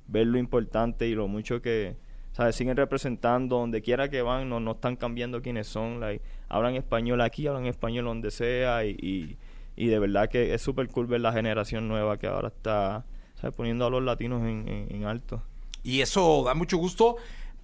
ver 0.08 0.28
lo 0.28 0.38
importante 0.38 1.10
y 1.10 1.14
lo 1.14 1.28
mucho 1.28 1.62
que, 1.62 1.98
¿sabes? 2.38 2.56
Siguen 2.56 2.78
representando 2.78 3.58
donde 3.58 3.82
quiera 3.82 4.10
que 4.10 4.22
van, 4.22 4.48
no, 4.48 4.60
no 4.60 4.74
están 4.74 4.96
cambiando 4.96 5.42
quiénes 5.42 5.66
son. 5.66 6.00
Like, 6.00 6.24
hablan 6.50 6.76
español 6.76 7.22
aquí, 7.22 7.48
hablan 7.48 7.66
español 7.66 8.06
donde 8.06 8.30
sea 8.30 8.86
y, 8.86 9.38
y, 9.76 9.88
de 9.88 10.00
verdad 10.00 10.30
que 10.30 10.54
es 10.54 10.62
súper 10.62 10.88
cool 10.90 11.08
ver 11.08 11.22
la 11.22 11.34
generación 11.34 11.88
nueva 11.88 12.18
que 12.20 12.28
ahora 12.28 12.50
está, 12.50 13.06
¿sabes? 13.42 13.56
Poniendo 13.56 13.88
a 13.88 13.90
los 13.90 14.04
latinos 14.04 14.44
en, 14.44 14.88
en 14.88 15.06
alto. 15.06 15.42
Y 15.82 16.02
eso 16.02 16.44
da 16.46 16.54
mucho 16.54 16.78
gusto 16.78 17.16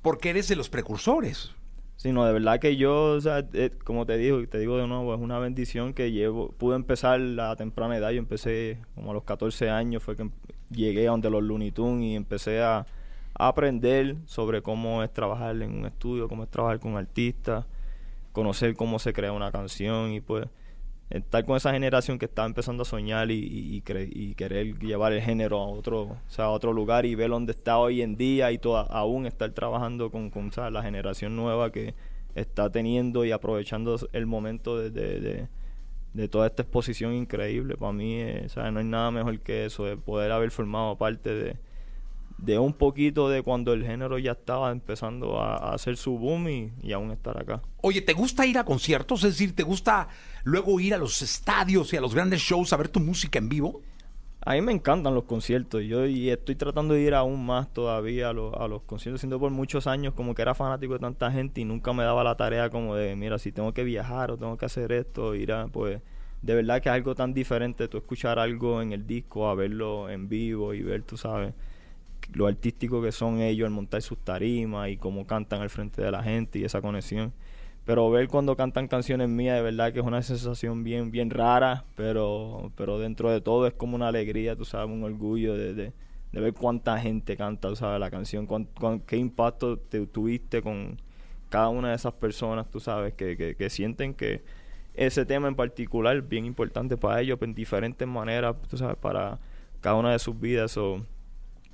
porque 0.01 0.31
eres 0.31 0.47
de 0.47 0.55
los 0.55 0.69
precursores. 0.69 1.51
Sí, 1.95 2.11
no, 2.11 2.25
de 2.25 2.33
verdad 2.33 2.59
que 2.59 2.75
yo, 2.75 3.11
o 3.11 3.21
sea, 3.21 3.47
eh, 3.53 3.69
como 3.83 4.07
te 4.07 4.17
digo, 4.17 4.45
te 4.47 4.57
digo 4.57 4.77
de 4.77 4.87
nuevo, 4.87 5.13
es 5.13 5.21
una 5.21 5.37
bendición 5.37 5.93
que 5.93 6.11
llevo, 6.11 6.49
pude 6.49 6.75
empezar 6.75 7.21
a 7.39 7.55
temprana 7.55 7.95
edad, 7.95 8.09
yo 8.09 8.17
empecé 8.17 8.79
como 8.95 9.11
a 9.11 9.13
los 9.13 9.23
14 9.23 9.69
años, 9.69 10.01
fue 10.01 10.15
que 10.15 10.29
llegué 10.71 11.07
a 11.07 11.11
donde 11.11 11.29
los 11.29 11.43
Looney 11.43 11.71
Tunes 11.71 12.05
y 12.05 12.15
empecé 12.15 12.61
a, 12.61 12.87
aprender 13.35 14.15
sobre 14.25 14.61
cómo 14.61 15.03
es 15.03 15.11
trabajar 15.11 15.61
en 15.61 15.71
un 15.71 15.85
estudio, 15.85 16.27
cómo 16.27 16.43
es 16.43 16.49
trabajar 16.49 16.79
con 16.79 16.97
artistas, 16.97 17.65
conocer 18.31 18.75
cómo 18.75 18.99
se 18.99 19.13
crea 19.13 19.31
una 19.31 19.51
canción 19.51 20.11
y 20.11 20.21
pues 20.21 20.47
estar 21.09 21.45
con 21.45 21.55
esa 21.55 21.71
generación 21.71 22.17
que 22.17 22.25
está 22.25 22.45
empezando 22.45 22.83
a 22.83 22.85
soñar 22.85 23.29
y, 23.29 23.35
y, 23.35 23.83
y, 23.85 24.33
querer 24.35 24.79
llevar 24.79 25.13
el 25.13 25.21
género 25.21 25.59
a 25.59 25.67
otro, 25.67 26.01
o 26.01 26.17
sea, 26.27 26.45
a 26.45 26.49
otro 26.49 26.73
lugar 26.73 27.05
y 27.05 27.13
ver 27.13 27.29
dónde 27.29 27.51
está 27.51 27.77
hoy 27.77 28.01
en 28.01 28.15
día 28.15 28.51
y 28.51 28.57
toda, 28.57 28.81
aún 28.83 29.27
estar 29.27 29.51
trabajando 29.51 30.09
con, 30.09 30.31
con 30.31 30.49
la 30.71 30.81
generación 30.81 31.35
nueva 31.35 31.71
que 31.71 31.93
está 32.33 32.71
teniendo 32.71 33.25
y 33.25 33.31
aprovechando 33.31 33.95
el 34.11 34.25
momento 34.25 34.79
de, 34.79 34.89
de, 34.89 35.47
de, 36.13 36.27
toda 36.27 36.47
esta 36.47 36.63
exposición 36.63 37.13
increíble. 37.13 37.77
Para 37.77 37.93
mí, 37.93 38.15
eh, 38.15 38.47
no 38.55 38.79
hay 38.79 38.85
nada 38.85 39.11
mejor 39.11 39.39
que 39.39 39.65
eso, 39.65 39.85
de 39.85 39.97
poder 39.97 40.31
haber 40.31 40.49
formado 40.49 40.97
parte 40.97 41.31
de, 41.31 41.57
de 42.43 42.59
un 42.59 42.73
poquito 42.73 43.29
de 43.29 43.41
cuando 43.41 43.71
el 43.71 43.85
género 43.85 44.19
ya 44.19 44.33
estaba 44.33 44.71
empezando 44.71 45.39
a, 45.39 45.73
hacer 45.73 45.95
su 45.95 46.17
boom 46.17 46.49
y, 46.49 46.91
aún 46.91 47.11
estar 47.11 47.37
acá. 47.37 47.61
Oye, 47.81 48.01
¿te 48.01 48.11
gusta 48.13 48.45
ir 48.45 48.57
a 48.57 48.65
conciertos? 48.65 49.23
Es 49.23 49.31
decir, 49.31 49.55
¿te 49.55 49.63
gusta 49.63 50.09
luego 50.43 50.79
ir 50.79 50.93
a 50.93 50.97
los 50.97 51.21
estadios 51.21 51.93
y 51.93 51.97
a 51.97 52.01
los 52.01 52.13
grandes 52.13 52.41
shows 52.41 52.73
a 52.73 52.77
ver 52.77 52.89
tu 52.89 52.99
música 52.99 53.39
en 53.39 53.47
vivo? 53.47 53.81
A 54.45 54.55
mí 54.55 54.61
me 54.61 54.73
encantan 54.73 55.15
los 55.15 55.23
conciertos. 55.23 55.83
Yo 55.83 56.05
y 56.05 56.29
estoy 56.29 56.55
tratando 56.55 56.95
de 56.95 57.01
ir 57.01 57.13
aún 57.13 57.45
más 57.45 57.71
todavía 57.71 58.29
a, 58.29 58.33
los, 58.33 58.53
a 58.55 58.67
los 58.67 58.81
conciertos. 58.81 59.21
Siendo 59.21 59.39
por 59.39 59.51
muchos 59.51 59.87
años 59.87 60.13
como 60.13 60.35
que 60.35 60.41
era 60.41 60.53
fanático 60.53 60.93
de 60.93 60.99
tanta 60.99 61.31
gente 61.31 61.61
y 61.61 61.65
nunca 61.65 61.93
me 61.93 62.03
daba 62.03 62.25
la 62.25 62.35
tarea 62.35 62.69
como 62.69 62.95
de, 62.95 63.15
mira, 63.15 63.39
si 63.39 63.53
tengo 63.53 63.73
que 63.73 63.85
viajar 63.85 64.31
o 64.31 64.37
tengo 64.37 64.57
que 64.57 64.65
hacer 64.65 64.91
esto, 64.91 65.33
ir 65.33 65.53
a, 65.53 65.67
pues, 65.67 66.01
de 66.41 66.55
verdad 66.55 66.81
que 66.81 66.89
es 66.89 66.93
algo 66.95 67.15
tan 67.15 67.33
diferente 67.33 67.87
tú 67.87 67.97
escuchar 67.97 68.37
algo 68.37 68.81
en 68.81 68.91
el 68.91 69.07
disco 69.07 69.47
a 69.47 69.55
verlo 69.55 70.09
en 70.09 70.27
vivo 70.27 70.73
y 70.73 70.81
ver, 70.81 71.03
tú 71.03 71.15
sabes 71.15 71.53
lo 72.33 72.47
artístico 72.47 73.01
que 73.01 73.11
son 73.11 73.41
ellos 73.41 73.65
al 73.65 73.71
montar 73.71 74.01
sus 74.01 74.17
tarimas 74.17 74.89
y 74.89 74.97
cómo 74.97 75.25
cantan 75.27 75.61
al 75.61 75.69
frente 75.69 76.01
de 76.01 76.11
la 76.11 76.23
gente 76.23 76.59
y 76.59 76.63
esa 76.63 76.81
conexión. 76.81 77.33
Pero 77.85 78.09
ver 78.09 78.29
cuando 78.29 78.55
cantan 78.55 78.87
canciones 78.87 79.27
mías, 79.27 79.57
de 79.57 79.61
verdad 79.61 79.91
que 79.91 79.99
es 79.99 80.05
una 80.05 80.21
sensación 80.21 80.83
bien, 80.83 81.11
bien 81.11 81.29
rara, 81.29 81.83
pero, 81.95 82.71
pero 82.77 82.97
dentro 82.97 83.29
de 83.29 83.41
todo 83.41 83.67
es 83.67 83.73
como 83.73 83.95
una 83.95 84.07
alegría, 84.07 84.55
tú 84.55 84.63
sabes, 84.63 84.89
un 84.89 85.03
orgullo 85.03 85.55
de, 85.55 85.73
de, 85.73 85.91
ver 86.31 86.53
cuánta 86.53 86.97
gente 86.99 87.35
canta, 87.35 87.67
tú 87.69 87.75
sabes, 87.75 87.99
la 87.99 88.09
canción, 88.09 88.47
qué 89.05 89.17
impacto 89.17 89.77
te 89.77 90.07
tuviste 90.07 90.61
con 90.61 90.97
cada 91.49 91.69
una 91.69 91.89
de 91.89 91.95
esas 91.95 92.13
personas, 92.13 92.69
tú 92.71 92.79
sabes, 92.79 93.13
que, 93.15 93.35
que, 93.35 93.55
que 93.55 93.69
sienten 93.69 94.13
que 94.13 94.41
ese 94.93 95.25
tema 95.25 95.47
en 95.47 95.55
particular 95.55 96.15
es 96.17 96.27
bien 96.27 96.45
importante 96.45 96.97
para 96.97 97.19
ellos 97.21 97.37
en 97.41 97.53
diferentes 97.53 98.07
maneras, 98.07 98.55
tú 98.69 98.77
sabes, 98.77 98.95
para 98.95 99.39
cada 99.81 99.95
una 99.95 100.11
de 100.11 100.19
sus 100.19 100.39
vidas. 100.39 100.79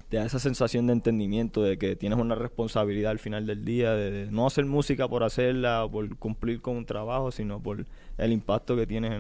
Te 0.10 0.18
da 0.18 0.26
esa 0.26 0.40
sensación 0.40 0.88
de 0.88 0.94
entendimiento 0.94 1.62
de 1.62 1.78
que 1.78 1.96
tienes 1.96 2.18
una 2.18 2.34
responsabilidad 2.34 3.12
al 3.12 3.20
final 3.20 3.46
del 3.46 3.64
día, 3.64 3.94
de, 3.94 4.28
no 4.32 4.48
hacer 4.48 4.66
música 4.66 5.08
por 5.08 5.24
hacerla 5.24 5.86
o 5.86 5.92
por 5.92 6.18
cumplir 6.18 6.62
con 6.62 6.78
un 6.78 6.86
trabajo, 6.86 7.32
sino 7.32 7.62
por 7.62 7.86
el 8.18 8.32
impacto 8.32 8.76
que 8.76 8.88
tienes 8.88 9.12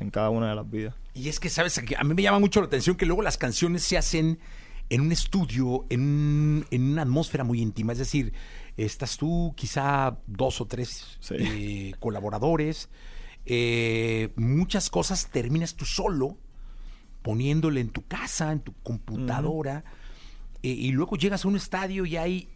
en, 0.00 0.10
cada 0.10 0.30
una 0.30 0.48
de 0.48 0.56
las 0.56 0.70
vidas. 0.70 0.94
Y 1.14 1.28
es 1.28 1.38
que, 1.38 1.50
¿sabes? 1.50 1.78
A 1.78 2.04
mí 2.04 2.14
me 2.14 2.22
llama 2.22 2.38
mucho 2.38 2.60
la 2.60 2.66
atención 2.66 2.96
que 2.96 3.04
luego 3.04 3.20
las 3.20 3.36
canciones 3.36 3.82
se 3.82 3.98
hacen 3.98 4.38
en 4.88 5.02
un 5.02 5.12
estudio, 5.12 5.84
en, 5.90 6.64
una 6.70 7.02
atmósfera 7.02 7.44
muy 7.44 7.60
íntima. 7.60 7.92
Es 7.92 7.98
decir, 7.98 8.32
estás 8.78 9.18
tú, 9.18 9.52
quizá 9.54 10.16
dos 10.26 10.62
o 10.62 10.66
tres 10.66 11.18
eh, 11.30 11.92
colaboradores, 12.00 12.88
eh, 13.44 14.30
muchas 14.36 14.88
cosas 14.88 15.28
terminas 15.30 15.74
tú 15.74 15.84
solo 15.84 16.38
poniéndole 17.20 17.82
en 17.82 17.90
tu 17.90 18.06
casa, 18.06 18.50
en 18.50 18.60
tu 18.60 18.72
computadora. 18.82 19.84
Eh, 20.62 20.68
y 20.68 20.92
luego 20.92 21.16
llegas 21.16 21.44
a 21.44 21.48
un 21.48 21.56
estadio 21.56 22.04
y 22.04 22.16
hay 22.16 22.48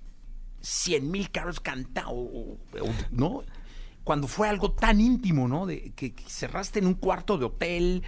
cien 0.61 1.11
mil 1.11 1.31
carros 1.31 1.61
cantados, 1.61 2.29
¿no? 3.11 3.43
Cuando 4.05 4.27
fue 4.27 4.49
algo 4.49 4.73
tan 4.73 5.01
íntimo, 5.01 5.47
¿no? 5.49 5.67
De 5.67 5.93
que, 5.95 6.15
cerraste 6.27 6.81
en 6.81 6.87
un 6.87 6.95
cuarto 6.95 7.39
de 7.39 7.45
hotel 7.45 8.03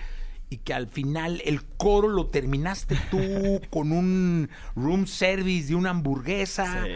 y 0.50 0.58
que 0.58 0.74
al 0.74 0.88
final 0.88 1.40
el 1.44 1.64
coro 1.64 2.08
lo 2.08 2.26
terminaste 2.26 2.96
tú 3.10 3.60
con 3.70 3.92
un 3.92 4.48
room 4.74 5.06
service 5.06 5.68
de 5.68 5.74
una 5.74 5.90
hamburguesa. 5.90 6.86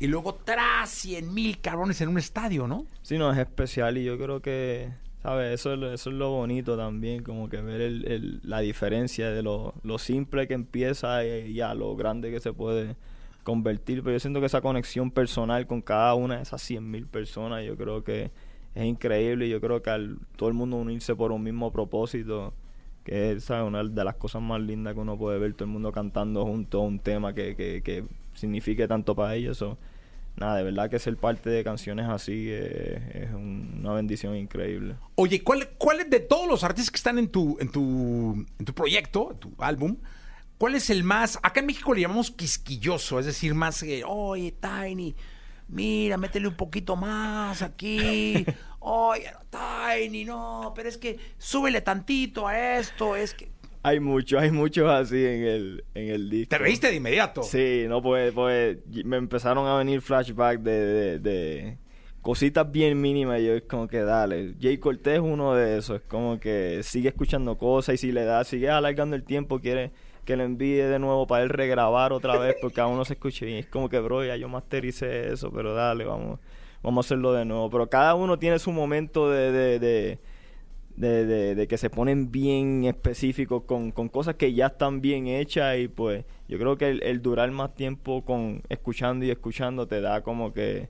Y 0.00 0.06
luego 0.06 0.34
tras 0.34 0.90
cien 0.90 1.34
mil 1.34 1.60
cabrones 1.60 2.00
en 2.00 2.08
un 2.08 2.18
estadio, 2.18 2.68
¿no? 2.68 2.86
Sí, 3.02 3.18
no, 3.18 3.32
es 3.32 3.38
especial 3.38 3.98
y 3.98 4.04
yo 4.04 4.16
creo 4.16 4.40
que 4.40 4.92
¿Sabes? 5.22 5.52
Eso, 5.60 5.72
es 5.72 5.78
lo, 5.78 5.92
eso 5.92 6.10
es 6.10 6.16
lo 6.16 6.30
bonito 6.30 6.76
también, 6.76 7.22
como 7.24 7.48
que 7.48 7.60
ver 7.60 7.80
el, 7.80 8.40
la 8.44 8.60
diferencia 8.60 9.30
de 9.30 9.42
lo, 9.42 9.74
simple 9.98 10.46
que 10.46 10.54
empieza 10.54 11.24
y, 11.24 11.60
a 11.60 11.74
lo 11.74 11.96
grande 11.96 12.30
que 12.30 12.40
se 12.40 12.52
puede 12.52 12.96
convertir. 13.42 14.02
Pero 14.02 14.14
yo 14.14 14.20
siento 14.20 14.40
que 14.40 14.46
esa 14.46 14.60
conexión 14.60 15.10
personal 15.10 15.66
con 15.66 15.82
cada 15.82 16.14
una 16.14 16.36
de 16.36 16.42
esas 16.42 16.62
100.000 16.70 17.08
personas, 17.08 17.64
yo 17.64 17.76
creo 17.76 18.04
que 18.04 18.30
es 18.74 18.84
increíble. 18.84 19.46
Y 19.46 19.50
yo 19.50 19.60
creo 19.60 19.82
que 19.82 19.90
al 19.90 20.18
todo 20.36 20.48
el 20.48 20.54
mundo 20.54 20.76
unirse 20.76 21.16
por 21.16 21.32
un 21.32 21.42
mismo 21.42 21.72
propósito, 21.72 22.54
que 23.02 23.32
es 23.32 23.50
una 23.50 23.82
de 23.82 24.04
las 24.04 24.14
cosas 24.16 24.40
más 24.40 24.60
lindas 24.60 24.94
que 24.94 25.00
uno 25.00 25.18
puede 25.18 25.40
ver, 25.40 25.54
todo 25.54 25.64
el 25.64 25.72
mundo 25.72 25.90
cantando 25.90 26.44
junto 26.44 26.78
a 26.80 26.84
un 26.84 27.00
tema 27.00 27.34
que, 27.34 27.56
que, 27.56 27.82
que 27.82 28.04
signifique 28.34 28.86
tanto 28.86 29.16
para 29.16 29.34
ellos 29.34 29.64
nada, 30.38 30.56
de 30.56 30.62
verdad 30.62 30.90
que 30.90 30.98
ser 30.98 31.16
parte 31.16 31.50
de 31.50 31.64
canciones 31.64 32.06
así 32.08 32.48
es 32.50 33.30
una 33.32 33.92
bendición 33.92 34.36
increíble. 34.36 34.96
Oye, 35.16 35.42
¿cuál, 35.42 35.68
¿cuál 35.78 36.00
es 36.00 36.10
de 36.10 36.20
todos 36.20 36.48
los 36.48 36.64
artistas 36.64 36.90
que 36.90 36.96
están 36.96 37.18
en 37.18 37.28
tu, 37.28 37.56
en 37.60 37.70
tu, 37.70 38.46
en 38.58 38.64
tu 38.64 38.72
proyecto, 38.74 39.32
en 39.32 39.38
tu 39.38 39.54
álbum? 39.58 39.96
¿Cuál 40.58 40.74
es 40.74 40.90
el 40.90 41.04
más, 41.04 41.38
acá 41.42 41.60
en 41.60 41.66
México 41.66 41.94
le 41.94 42.00
llamamos 42.00 42.30
quisquilloso, 42.32 43.20
es 43.20 43.26
decir, 43.26 43.54
más, 43.54 43.82
eh, 43.84 44.02
oye, 44.04 44.52
Tiny, 44.60 45.14
mira, 45.68 46.16
métele 46.16 46.48
un 46.48 46.56
poquito 46.56 46.96
más 46.96 47.62
aquí, 47.62 48.44
oye, 48.80 49.30
Tiny, 49.50 50.24
no, 50.24 50.72
pero 50.74 50.88
es 50.88 50.98
que 50.98 51.18
súbele 51.38 51.80
tantito 51.80 52.48
a 52.48 52.78
esto, 52.78 53.14
es 53.14 53.34
que... 53.34 53.57
Hay 53.88 54.00
muchos, 54.00 54.42
hay 54.42 54.50
muchos 54.50 54.90
así 54.90 55.16
en 55.16 55.44
el, 55.44 55.84
en 55.94 56.08
el 56.10 56.28
disco. 56.28 56.50
¿Te 56.50 56.58
reíste 56.58 56.88
de 56.88 56.96
inmediato? 56.96 57.42
Sí, 57.42 57.86
no, 57.88 58.02
pues, 58.02 58.32
pues 58.32 58.76
me 59.04 59.16
empezaron 59.16 59.66
a 59.66 59.78
venir 59.78 60.02
flashbacks 60.02 60.62
de, 60.62 61.18
de, 61.18 61.78
cositas 62.20 62.70
bien 62.70 63.00
mínimas. 63.00 63.40
Y 63.40 63.46
yo 63.46 63.54
es 63.54 63.62
como 63.62 63.88
que 63.88 64.02
dale. 64.02 64.54
Jay 64.60 64.76
Cortés 64.76 65.14
es 65.14 65.20
uno 65.20 65.54
de 65.54 65.78
esos. 65.78 66.02
Es 66.02 66.06
como 66.06 66.38
que 66.38 66.82
sigue 66.82 67.08
escuchando 67.08 67.56
cosas 67.56 67.94
y 67.94 67.98
si 67.98 68.12
le 68.12 68.24
da, 68.24 68.44
sigue 68.44 68.68
alargando 68.68 69.16
el 69.16 69.24
tiempo, 69.24 69.58
quiere 69.58 69.90
que 70.26 70.36
le 70.36 70.44
envíe 70.44 70.82
de 70.82 70.98
nuevo 70.98 71.26
para 71.26 71.42
él 71.42 71.48
regrabar 71.48 72.12
otra 72.12 72.36
vez 72.36 72.54
porque 72.60 72.82
aún 72.82 72.98
no 72.98 73.06
se 73.06 73.14
escucha 73.14 73.46
bien. 73.46 73.56
Es 73.56 73.66
como 73.66 73.88
que, 73.88 73.98
bro, 73.98 74.22
ya 74.22 74.36
yo 74.36 74.50
mastericé 74.50 75.32
eso, 75.32 75.50
pero 75.50 75.72
dale, 75.72 76.04
vamos, 76.04 76.38
vamos 76.82 77.06
a 77.06 77.06
hacerlo 77.06 77.32
de 77.32 77.46
nuevo. 77.46 77.70
Pero 77.70 77.88
cada 77.88 78.14
uno 78.14 78.38
tiene 78.38 78.58
su 78.58 78.70
momento 78.70 79.30
de, 79.30 79.50
de 79.50 79.78
de, 79.78 80.18
de, 80.98 81.66
que 81.68 81.78
se 81.78 81.90
ponen 81.90 82.30
bien 82.30 82.84
específicos 82.84 83.62
con, 83.64 83.92
con, 83.92 84.08
cosas 84.08 84.34
que 84.34 84.52
ya 84.52 84.66
están 84.66 85.00
bien 85.00 85.26
hechas 85.28 85.78
y 85.78 85.88
pues 85.88 86.24
yo 86.48 86.58
creo 86.58 86.76
que 86.76 86.90
el, 86.90 87.22
durar 87.22 87.50
más 87.50 87.74
tiempo 87.74 88.24
con 88.24 88.62
escuchando 88.68 89.24
y 89.24 89.30
escuchando 89.30 89.86
te 89.86 90.00
da 90.00 90.22
como 90.22 90.52
que 90.52 90.88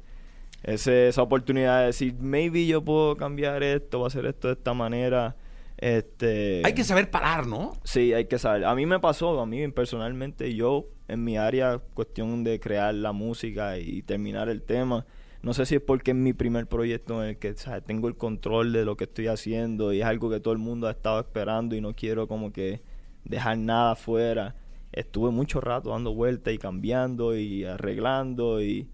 ese, 0.62 1.08
esa 1.08 1.22
oportunidad 1.22 1.80
de 1.80 1.86
decir, 1.86 2.14
maybe 2.18 2.66
yo 2.66 2.82
puedo 2.82 3.16
cambiar 3.16 3.62
esto, 3.62 4.00
o 4.00 4.06
hacer 4.06 4.26
esto 4.26 4.48
de 4.48 4.54
esta 4.54 4.74
manera. 4.74 5.36
Este, 5.76 6.62
hay 6.64 6.74
que 6.74 6.82
saber 6.82 7.10
parar, 7.10 7.46
¿no? 7.46 7.74
Sí, 7.84 8.12
hay 8.12 8.24
que 8.24 8.38
saber. 8.38 8.64
A 8.64 8.74
mí 8.74 8.84
me 8.84 8.98
pasó, 8.98 9.40
a 9.40 9.46
mí 9.46 9.68
personalmente, 9.68 10.54
yo 10.54 10.86
en 11.06 11.22
mi 11.22 11.36
área, 11.36 11.80
cuestión 11.94 12.42
de 12.44 12.58
crear 12.58 12.94
la 12.94 13.12
música 13.12 13.78
y 13.78 14.02
terminar 14.02 14.48
el 14.48 14.62
tema, 14.62 15.06
no 15.42 15.54
sé 15.54 15.66
si 15.66 15.76
es 15.76 15.80
porque 15.80 16.10
es 16.10 16.16
mi 16.16 16.32
primer 16.32 16.66
proyecto 16.66 17.22
en 17.22 17.30
el 17.30 17.38
que 17.38 17.54
tengo 17.86 18.08
el 18.08 18.16
control 18.16 18.72
de 18.72 18.84
lo 18.84 18.96
que 18.96 19.04
estoy 19.04 19.28
haciendo 19.28 19.92
y 19.92 20.00
es 20.00 20.06
algo 20.06 20.30
que 20.30 20.40
todo 20.40 20.52
el 20.52 20.58
mundo 20.58 20.88
ha 20.88 20.90
estado 20.90 21.20
esperando 21.20 21.76
y 21.76 21.80
no 21.80 21.94
quiero 21.94 22.26
como 22.26 22.52
que 22.52 22.82
dejar 23.24 23.56
nada 23.58 23.92
afuera. 23.92 24.56
Estuve 24.92 25.30
mucho 25.30 25.60
rato 25.60 25.90
dando 25.90 26.14
vueltas 26.14 26.52
y 26.54 26.58
cambiando 26.58 27.36
y 27.36 27.64
arreglando 27.64 28.60
y 28.60 28.88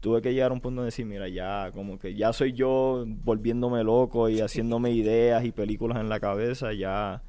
tuve 0.00 0.22
que 0.22 0.32
llegar 0.32 0.50
a 0.50 0.54
un 0.54 0.60
punto 0.60 0.82
de 0.82 0.86
decir, 0.86 1.06
mira, 1.06 1.28
ya 1.28 1.70
como 1.72 1.98
que 1.98 2.14
ya 2.14 2.32
soy 2.32 2.52
yo 2.52 3.04
volviéndome 3.24 3.82
loco 3.82 4.28
y 4.28 4.40
haciéndome 4.40 4.92
ideas 4.92 5.44
y 5.44 5.52
películas 5.52 5.98
en 5.98 6.08
la 6.08 6.20
cabeza, 6.20 6.72
ya 6.72 7.22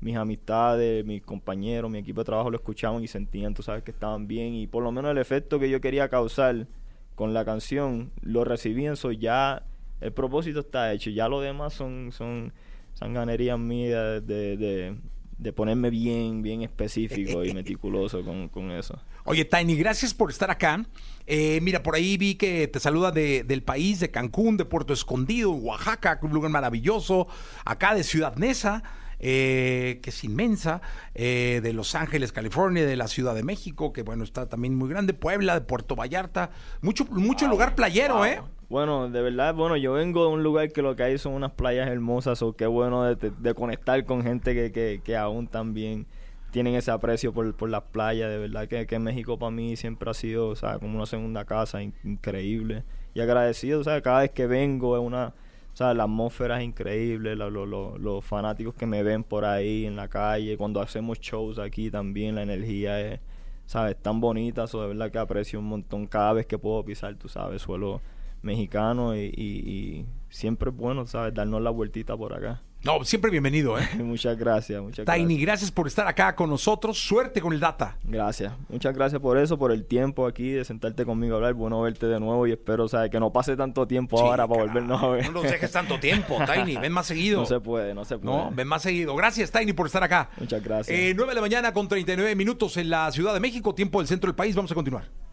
mis 0.00 0.16
amistades, 0.16 1.04
mis 1.06 1.22
compañeros, 1.22 1.90
mi 1.90 1.98
equipo 1.98 2.20
de 2.20 2.26
trabajo 2.26 2.50
lo 2.50 2.56
escuchaban 2.56 3.02
y 3.02 3.08
sentían, 3.08 3.54
tú 3.54 3.62
sabes, 3.62 3.82
que 3.82 3.90
estaban 3.90 4.26
bien. 4.28 4.54
Y 4.54 4.66
por 4.66 4.82
lo 4.82 4.92
menos 4.92 5.10
el 5.10 5.18
efecto 5.18 5.58
que 5.58 5.70
yo 5.70 5.80
quería 5.80 6.08
causar 6.08 6.66
con 7.14 7.34
la 7.34 7.44
canción 7.44 8.10
lo 8.22 8.44
recibían, 8.44 8.94
eso 8.94 9.12
ya 9.12 9.62
el 10.00 10.12
propósito 10.12 10.60
está 10.60 10.92
hecho. 10.92 11.10
Ya 11.10 11.28
lo 11.28 11.40
demás 11.40 11.72
son, 11.72 12.10
son 12.12 12.52
sanganerías 12.94 13.58
mías 13.58 14.26
de, 14.26 14.56
de, 14.56 14.96
de 15.38 15.52
ponerme 15.52 15.90
bien, 15.90 16.42
bien 16.42 16.62
específico 16.62 17.44
y 17.44 17.52
meticuloso 17.54 18.22
con, 18.24 18.48
con 18.48 18.70
eso. 18.70 18.98
Oye, 19.24 19.44
Tiny, 19.44 19.76
gracias 19.76 20.12
por 20.12 20.30
estar 20.30 20.50
acá. 20.50 20.84
Eh, 21.26 21.58
mira, 21.62 21.82
por 21.82 21.94
ahí 21.94 22.18
vi 22.18 22.34
que 22.34 22.68
te 22.68 22.78
saluda 22.78 23.10
de, 23.10 23.42
del 23.44 23.62
país, 23.62 24.00
de 24.00 24.10
Cancún, 24.10 24.58
de 24.58 24.66
Puerto 24.66 24.92
Escondido, 24.92 25.52
Oaxaca, 25.52 26.18
un 26.22 26.32
lugar 26.32 26.50
maravilloso, 26.50 27.26
acá 27.64 27.94
de 27.94 28.04
Ciudad 28.04 28.36
Neza. 28.36 28.82
Eh, 29.20 30.00
que 30.02 30.10
es 30.10 30.24
inmensa, 30.24 30.82
eh, 31.14 31.60
de 31.62 31.72
Los 31.72 31.94
Ángeles, 31.94 32.32
California, 32.32 32.84
de 32.84 32.96
la 32.96 33.08
Ciudad 33.08 33.34
de 33.34 33.42
México, 33.42 33.92
que 33.92 34.02
bueno, 34.02 34.24
está 34.24 34.48
también 34.48 34.74
muy 34.74 34.88
grande, 34.88 35.14
Puebla, 35.14 35.54
de 35.54 35.60
Puerto 35.60 35.96
Vallarta, 35.96 36.50
mucho, 36.82 37.04
mucho 37.06 37.46
lugar 37.46 37.74
playero, 37.74 38.26
¿eh? 38.26 38.42
Bueno, 38.68 39.08
de 39.08 39.22
verdad, 39.22 39.54
bueno, 39.54 39.76
yo 39.76 39.92
vengo 39.92 40.26
de 40.26 40.32
un 40.32 40.42
lugar 40.42 40.72
que 40.72 40.82
lo 40.82 40.96
que 40.96 41.04
hay 41.04 41.18
son 41.18 41.34
unas 41.34 41.52
playas 41.52 41.88
hermosas, 41.88 42.42
o 42.42 42.54
qué 42.54 42.66
bueno 42.66 43.04
de, 43.04 43.30
de 43.30 43.54
conectar 43.54 44.04
con 44.04 44.22
gente 44.22 44.52
que, 44.54 44.72
que, 44.72 45.00
que 45.04 45.16
aún 45.16 45.46
también 45.46 46.06
tienen 46.50 46.74
ese 46.74 46.90
aprecio 46.90 47.32
por, 47.32 47.54
por 47.54 47.68
las 47.68 47.82
playas. 47.82 48.30
De 48.30 48.38
verdad 48.38 48.66
que, 48.66 48.86
que 48.86 48.98
México 48.98 49.38
para 49.38 49.50
mí 49.50 49.76
siempre 49.76 50.10
ha 50.10 50.14
sido, 50.14 50.48
o 50.48 50.56
sea, 50.56 50.78
como 50.78 50.96
una 50.96 51.06
segunda 51.06 51.44
casa 51.44 51.82
in- 51.82 51.94
increíble. 52.04 52.84
Y 53.14 53.20
agradecido, 53.20 53.80
o 53.80 53.84
sea, 53.84 54.00
cada 54.00 54.20
vez 54.20 54.30
que 54.32 54.46
vengo 54.46 54.96
es 54.96 55.02
una, 55.02 55.34
o 55.74 55.76
sea, 55.76 55.92
la 55.94 56.04
atmósfera 56.04 56.60
es 56.60 56.64
increíble, 56.66 57.36
la- 57.36 57.50
lo- 57.50 57.66
lo- 57.66 57.98
los 57.98 58.24
fanáticos 58.24 58.74
que 58.74 58.86
me 58.86 59.02
ven 59.02 59.24
por 59.24 59.44
ahí 59.44 59.86
en 59.86 59.96
la 59.96 60.08
calle, 60.08 60.56
cuando 60.56 60.80
hacemos 60.80 61.20
shows 61.20 61.58
aquí 61.58 61.90
también, 61.90 62.36
la 62.36 62.42
energía 62.42 63.00
es, 63.00 63.20
¿sabes? 63.66 63.96
Tan 64.00 64.20
bonita, 64.20 64.64
eso 64.64 64.80
de 64.82 64.88
verdad 64.88 65.10
que 65.10 65.18
aprecio 65.18 65.58
un 65.58 65.66
montón 65.66 66.06
cada 66.06 66.32
vez 66.34 66.46
que 66.46 66.58
puedo 66.58 66.84
pisar, 66.84 67.16
tú 67.16 67.28
sabes, 67.28 67.62
suelo 67.62 68.00
mexicano 68.42 69.16
y, 69.16 69.32
y- 69.36 69.70
y 70.00 70.06
siempre 70.34 70.70
es 70.70 70.76
bueno, 70.76 71.06
¿sabes? 71.06 71.32
Darnos 71.32 71.62
la 71.62 71.70
vueltita 71.70 72.16
por 72.16 72.34
acá. 72.34 72.60
No, 72.82 73.02
siempre 73.02 73.30
bienvenido, 73.30 73.78
¿eh? 73.78 73.88
muchas 73.98 74.36
gracias, 74.36 74.82
muchas 74.82 75.06
Tiny, 75.06 75.36
gracias. 75.36 75.40
gracias 75.40 75.70
por 75.70 75.86
estar 75.86 76.06
acá 76.06 76.34
con 76.34 76.50
nosotros. 76.50 76.98
Suerte 76.98 77.40
con 77.40 77.54
el 77.54 77.60
data. 77.60 77.96
Gracias, 78.04 78.52
muchas 78.68 78.94
gracias 78.94 79.22
por 79.22 79.38
eso, 79.38 79.56
por 79.58 79.72
el 79.72 79.86
tiempo 79.86 80.26
aquí 80.26 80.50
de 80.50 80.64
sentarte 80.64 81.06
conmigo 81.06 81.34
a 81.34 81.36
hablar. 81.36 81.54
Bueno 81.54 81.80
verte 81.80 82.06
de 82.06 82.20
nuevo 82.20 82.46
y 82.46 82.52
espero, 82.52 82.86
¿sabes? 82.88 83.10
Que 83.10 83.20
no 83.20 83.32
pase 83.32 83.56
tanto 83.56 83.86
tiempo 83.86 84.18
Sí, 84.18 84.24
ahora 84.24 84.46
para 84.46 84.64
volvernos 84.64 85.02
a 85.02 85.08
ver. 85.08 85.24
No 85.26 85.40
nos 85.40 85.44
dejes 85.44 85.72
tanto 85.72 85.98
tiempo, 85.98 86.36
Tiny. 86.52 86.76
Ven 86.76 86.92
más 86.92 87.06
seguido. 87.06 87.40
No 87.40 87.46
se 87.46 87.60
puede, 87.60 87.94
no 87.94 88.04
se 88.04 88.18
puede. 88.18 88.36
No, 88.36 88.50
ven 88.50 88.68
más 88.68 88.82
seguido. 88.82 89.16
Gracias, 89.16 89.50
Tiny, 89.50 89.72
por 89.72 89.86
estar 89.86 90.02
acá. 90.02 90.28
Muchas 90.36 90.62
gracias. 90.62 90.98
Eh, 90.98 91.14
9 91.16 91.30
de 91.30 91.34
la 91.36 91.40
mañana 91.40 91.72
con 91.72 91.88
39 91.88 92.34
minutos 92.34 92.76
en 92.76 92.90
la 92.90 93.10
Ciudad 93.12 93.32
de 93.32 93.40
México, 93.40 93.74
tiempo 93.74 94.00
del 94.00 94.08
centro 94.08 94.28
del 94.28 94.34
país. 94.36 94.54
Vamos 94.54 94.72
a 94.72 94.74
continuar. 94.74 95.23